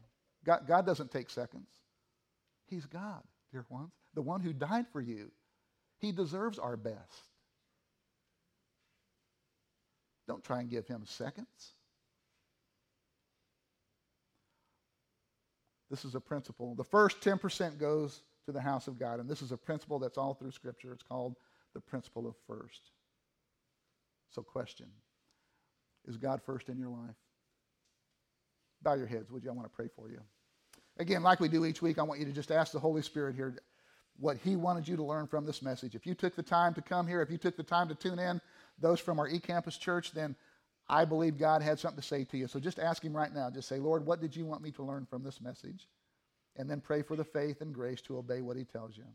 God, 0.46 0.68
God 0.68 0.86
doesn't 0.86 1.12
take 1.12 1.30
seconds. 1.30 1.70
He's 2.68 2.86
God 2.86 3.24
dear 3.54 3.66
ones, 3.70 3.92
the 4.16 4.22
one 4.22 4.42
who 4.42 4.52
died 4.52 4.86
for 4.92 5.00
you. 5.00 5.32
He 6.00 6.12
deserves 6.12 6.60
our 6.60 6.76
best. 6.76 7.30
Don't 10.28 10.44
try 10.44 10.60
and 10.60 10.70
give 10.70 10.88
him 10.88 11.04
seconds. 11.06 11.48
This 15.90 16.04
is 16.04 16.16
a 16.16 16.20
principle. 16.20 16.74
The 16.76 16.84
first 16.84 17.22
10% 17.22 17.78
goes 17.78 18.24
to 18.46 18.52
the 18.52 18.62
house 18.62 18.88
of 18.88 19.00
God, 19.00 19.20
and 19.20 19.30
this 19.30 19.42
is 19.42 19.52
a 19.52 19.58
principle 19.58 20.00
that's 20.00 20.18
all 20.18 20.34
through 20.34 20.52
Scripture. 20.52 20.92
It's 20.94 21.04
called 21.04 21.36
the 21.74 21.80
principle 21.80 22.28
of 22.28 22.36
first. 22.48 22.92
So, 24.32 24.42
question 24.42 24.88
Is 26.08 26.18
God 26.18 26.42
first 26.46 26.70
in 26.70 26.78
your 26.78 26.90
life? 26.90 27.16
Bow 28.82 28.96
your 28.96 29.08
heads, 29.08 29.32
would 29.32 29.44
you? 29.44 29.50
I 29.50 29.54
want 29.54 29.70
to 29.70 29.76
pray 29.76 29.88
for 29.96 30.10
you. 30.10 30.20
Again, 30.98 31.24
like 31.24 31.40
we 31.40 31.48
do 31.48 31.66
each 31.66 31.82
week, 31.82 31.98
I 31.98 32.04
want 32.04 32.20
you 32.20 32.26
to 32.26 32.32
just 32.32 32.52
ask 32.52 32.72
the 32.72 32.80
Holy 32.80 33.02
Spirit 33.02 33.36
here 33.36 33.56
what 34.20 34.38
He 34.38 34.56
wanted 34.56 34.88
you 34.88 34.96
to 34.98 35.04
learn 35.04 35.28
from 35.28 35.46
this 35.46 35.62
message. 35.62 35.96
If 35.96 36.06
you 36.06 36.14
took 36.14 36.36
the 36.36 36.44
time 36.44 36.74
to 36.76 36.82
come 36.82 37.08
here, 37.08 37.22
if 37.22 37.32
you 37.32 37.38
took 37.38 37.56
the 37.56 37.64
time 37.64 37.88
to 37.88 37.96
tune 37.96 38.20
in, 38.20 38.42
those 38.80 39.00
from 39.00 39.20
our 39.20 39.30
eCampus 39.30 39.80
church, 39.80 40.12
then 40.12 40.36
I 40.90 41.06
believe 41.06 41.38
God 41.38 41.62
had 41.62 41.80
something 41.80 42.02
to 42.02 42.08
say 42.08 42.26
to 42.26 42.38
you. 42.38 42.48
So 42.48 42.60
just 42.60 42.78
ask 42.78 43.04
Him 43.04 43.16
right 43.16 43.34
now. 43.34 43.50
Just 43.50 43.70
say, 43.70 43.80
Lord, 43.80 44.06
what 44.06 44.22
did 44.22 44.36
you 44.36 44.46
want 44.46 44.62
me 44.62 44.72
to 44.72 44.84
learn 44.84 45.06
from 45.06 45.24
this 45.24 45.42
message? 45.42 45.88
And 46.56 46.70
then 46.70 46.82
pray 46.82 47.02
for 47.02 47.16
the 47.16 47.24
faith 47.24 47.62
and 47.62 47.74
grace 47.74 48.02
to 48.02 48.18
obey 48.18 48.42
what 48.42 48.58
He 48.58 48.64
tells 48.64 48.96
you. 48.96 49.06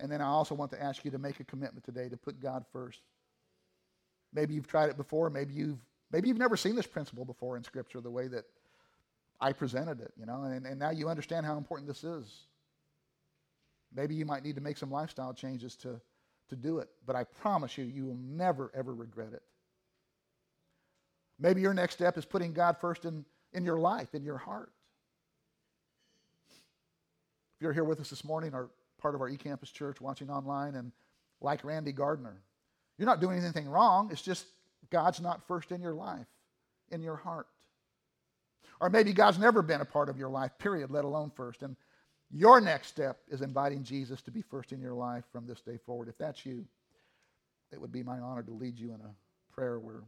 And 0.00 0.10
then 0.10 0.20
I 0.20 0.26
also 0.26 0.54
want 0.54 0.70
to 0.72 0.82
ask 0.82 1.04
you 1.04 1.10
to 1.10 1.18
make 1.18 1.40
a 1.40 1.44
commitment 1.44 1.84
today 1.84 2.08
to 2.08 2.16
put 2.16 2.40
God 2.40 2.64
first. 2.72 3.00
Maybe 4.32 4.54
you've 4.54 4.66
tried 4.66 4.90
it 4.90 4.96
before. 4.96 5.30
Maybe 5.30 5.54
you've 5.54 5.78
maybe 6.10 6.28
you've 6.28 6.38
never 6.38 6.56
seen 6.56 6.76
this 6.76 6.86
principle 6.86 7.24
before 7.24 7.56
in 7.56 7.64
Scripture, 7.64 8.00
the 8.00 8.10
way 8.10 8.28
that 8.28 8.44
I 9.40 9.52
presented 9.52 10.00
it, 10.00 10.12
you 10.18 10.26
know, 10.26 10.44
and, 10.44 10.66
and 10.66 10.78
now 10.78 10.90
you 10.90 11.08
understand 11.08 11.44
how 11.44 11.56
important 11.56 11.88
this 11.88 12.04
is. 12.04 12.46
Maybe 13.94 14.14
you 14.14 14.24
might 14.24 14.42
need 14.42 14.54
to 14.54 14.60
make 14.60 14.78
some 14.78 14.90
lifestyle 14.90 15.32
changes 15.34 15.76
to, 15.76 16.00
to 16.48 16.56
do 16.56 16.78
it, 16.78 16.88
but 17.06 17.16
I 17.16 17.24
promise 17.24 17.76
you, 17.76 17.84
you 17.84 18.04
will 18.06 18.18
never, 18.18 18.70
ever 18.74 18.94
regret 18.94 19.32
it. 19.32 19.42
Maybe 21.38 21.60
your 21.60 21.74
next 21.74 21.94
step 21.94 22.16
is 22.16 22.24
putting 22.24 22.52
God 22.52 22.78
first 22.80 23.04
in, 23.04 23.24
in 23.52 23.64
your 23.64 23.78
life, 23.78 24.14
in 24.14 24.22
your 24.22 24.38
heart. 24.38 24.72
If 27.56 27.62
you're 27.62 27.72
here 27.72 27.84
with 27.84 28.00
us 28.00 28.10
this 28.10 28.24
morning 28.24 28.52
or 28.54 28.70
part 28.98 29.14
of 29.14 29.20
our 29.20 29.30
eCampus 29.30 29.72
church 29.72 30.00
watching 30.00 30.30
online 30.30 30.74
and 30.74 30.92
like 31.40 31.64
Randy 31.64 31.92
Gardner, 31.92 32.42
you're 32.98 33.06
not 33.06 33.20
doing 33.20 33.38
anything 33.38 33.68
wrong. 33.68 34.10
It's 34.12 34.22
just 34.22 34.46
God's 34.90 35.20
not 35.20 35.46
first 35.46 35.72
in 35.72 35.80
your 35.80 35.94
life, 35.94 36.26
in 36.90 37.02
your 37.02 37.16
heart. 37.16 37.46
Or 38.80 38.90
maybe 38.90 39.12
God's 39.12 39.38
never 39.38 39.62
been 39.62 39.80
a 39.80 39.86
part 39.86 40.08
of 40.08 40.18
your 40.18 40.28
life, 40.28 40.50
period, 40.58 40.90
let 40.90 41.04
alone 41.04 41.30
first. 41.34 41.62
And 41.62 41.76
your 42.30 42.60
next 42.60 42.88
step 42.88 43.20
is 43.28 43.40
inviting 43.40 43.82
Jesus 43.82 44.20
to 44.22 44.30
be 44.30 44.42
first 44.42 44.72
in 44.72 44.80
your 44.80 44.94
life 44.94 45.24
from 45.32 45.46
this 45.46 45.60
day 45.60 45.78
forward. 45.86 46.08
If 46.08 46.18
that's 46.18 46.44
you, 46.44 46.64
it 47.72 47.80
would 47.80 47.92
be 47.92 48.02
my 48.02 48.18
honor 48.18 48.42
to 48.42 48.52
lead 48.52 48.78
you 48.78 48.88
in 48.92 49.00
a 49.00 49.14
prayer 49.54 49.78
where 49.78 50.02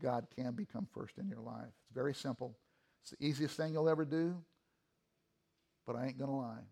God 0.00 0.26
can 0.36 0.52
become 0.52 0.86
first 0.92 1.18
in 1.18 1.28
your 1.28 1.40
life. 1.40 1.66
It's 1.66 1.94
very 1.94 2.14
simple. 2.14 2.56
It's 3.02 3.10
the 3.10 3.26
easiest 3.26 3.56
thing 3.56 3.72
you'll 3.72 3.88
ever 3.88 4.04
do, 4.04 4.36
but 5.86 5.96
I 5.96 6.06
ain't 6.06 6.18
going 6.18 6.30
to 6.30 6.36
lie. 6.36 6.62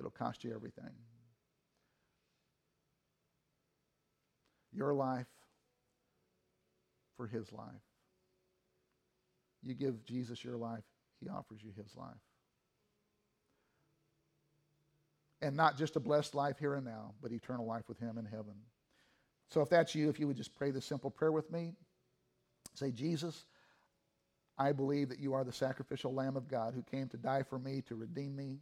It'll 0.00 0.10
cost 0.10 0.42
you 0.42 0.54
everything. 0.54 0.90
Your 4.72 4.94
life 4.94 5.26
for 7.16 7.26
his 7.26 7.52
life. 7.52 7.66
You 9.62 9.74
give 9.74 10.04
Jesus 10.06 10.42
your 10.42 10.56
life, 10.56 10.84
he 11.20 11.28
offers 11.28 11.60
you 11.62 11.70
his 11.76 11.94
life. 11.94 12.16
And 15.42 15.54
not 15.54 15.76
just 15.76 15.96
a 15.96 16.00
blessed 16.00 16.34
life 16.34 16.58
here 16.58 16.74
and 16.74 16.84
now, 16.84 17.12
but 17.22 17.32
eternal 17.32 17.66
life 17.66 17.84
with 17.88 17.98
him 17.98 18.16
in 18.16 18.24
heaven. 18.24 18.54
So 19.50 19.60
if 19.60 19.68
that's 19.68 19.94
you, 19.94 20.08
if 20.08 20.18
you 20.18 20.26
would 20.26 20.36
just 20.36 20.54
pray 20.54 20.70
this 20.70 20.86
simple 20.86 21.10
prayer 21.10 21.32
with 21.32 21.50
me, 21.50 21.72
say, 22.74 22.90
Jesus, 22.90 23.44
I 24.56 24.72
believe 24.72 25.08
that 25.08 25.18
you 25.18 25.34
are 25.34 25.44
the 25.44 25.52
sacrificial 25.52 26.14
Lamb 26.14 26.36
of 26.36 26.48
God 26.48 26.74
who 26.74 26.82
came 26.82 27.08
to 27.08 27.16
die 27.16 27.42
for 27.42 27.58
me, 27.58 27.82
to 27.88 27.96
redeem 27.96 28.36
me. 28.36 28.60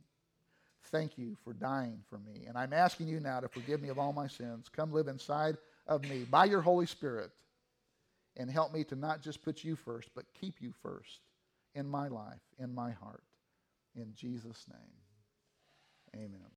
Thank 0.87 1.19
you 1.19 1.37
for 1.45 1.53
dying 1.53 2.01
for 2.09 2.19
me. 2.19 2.47
And 2.47 2.57
I'm 2.57 2.73
asking 2.73 3.09
you 3.09 3.21
now 3.21 3.41
to 3.41 3.49
forgive 3.49 3.83
me 3.83 3.89
of 3.89 3.99
all 3.99 4.13
my 4.13 4.27
sins. 4.27 4.69
Come 4.75 4.93
live 4.93 5.09
inside 5.09 5.57
of 5.87 6.03
me 6.09 6.25
by 6.31 6.47
your 6.47 6.63
Holy 6.63 6.87
Spirit 6.87 7.31
and 8.37 8.51
help 8.51 8.73
me 8.73 8.85
to 8.85 8.97
not 8.97 9.21
just 9.21 9.43
put 9.43 9.65
you 9.65 9.77
first, 9.77 10.11
but 10.15 10.25
keep 10.41 10.61
you 10.61 10.73
first 10.83 11.21
in 11.75 11.89
my 11.89 12.09
life, 12.09 12.41
in 12.59 12.75
my 12.75 12.93
heart. 12.93 13.23
In 13.95 14.13
Jesus' 14.15 14.65
name, 14.73 16.25
amen. 16.25 16.41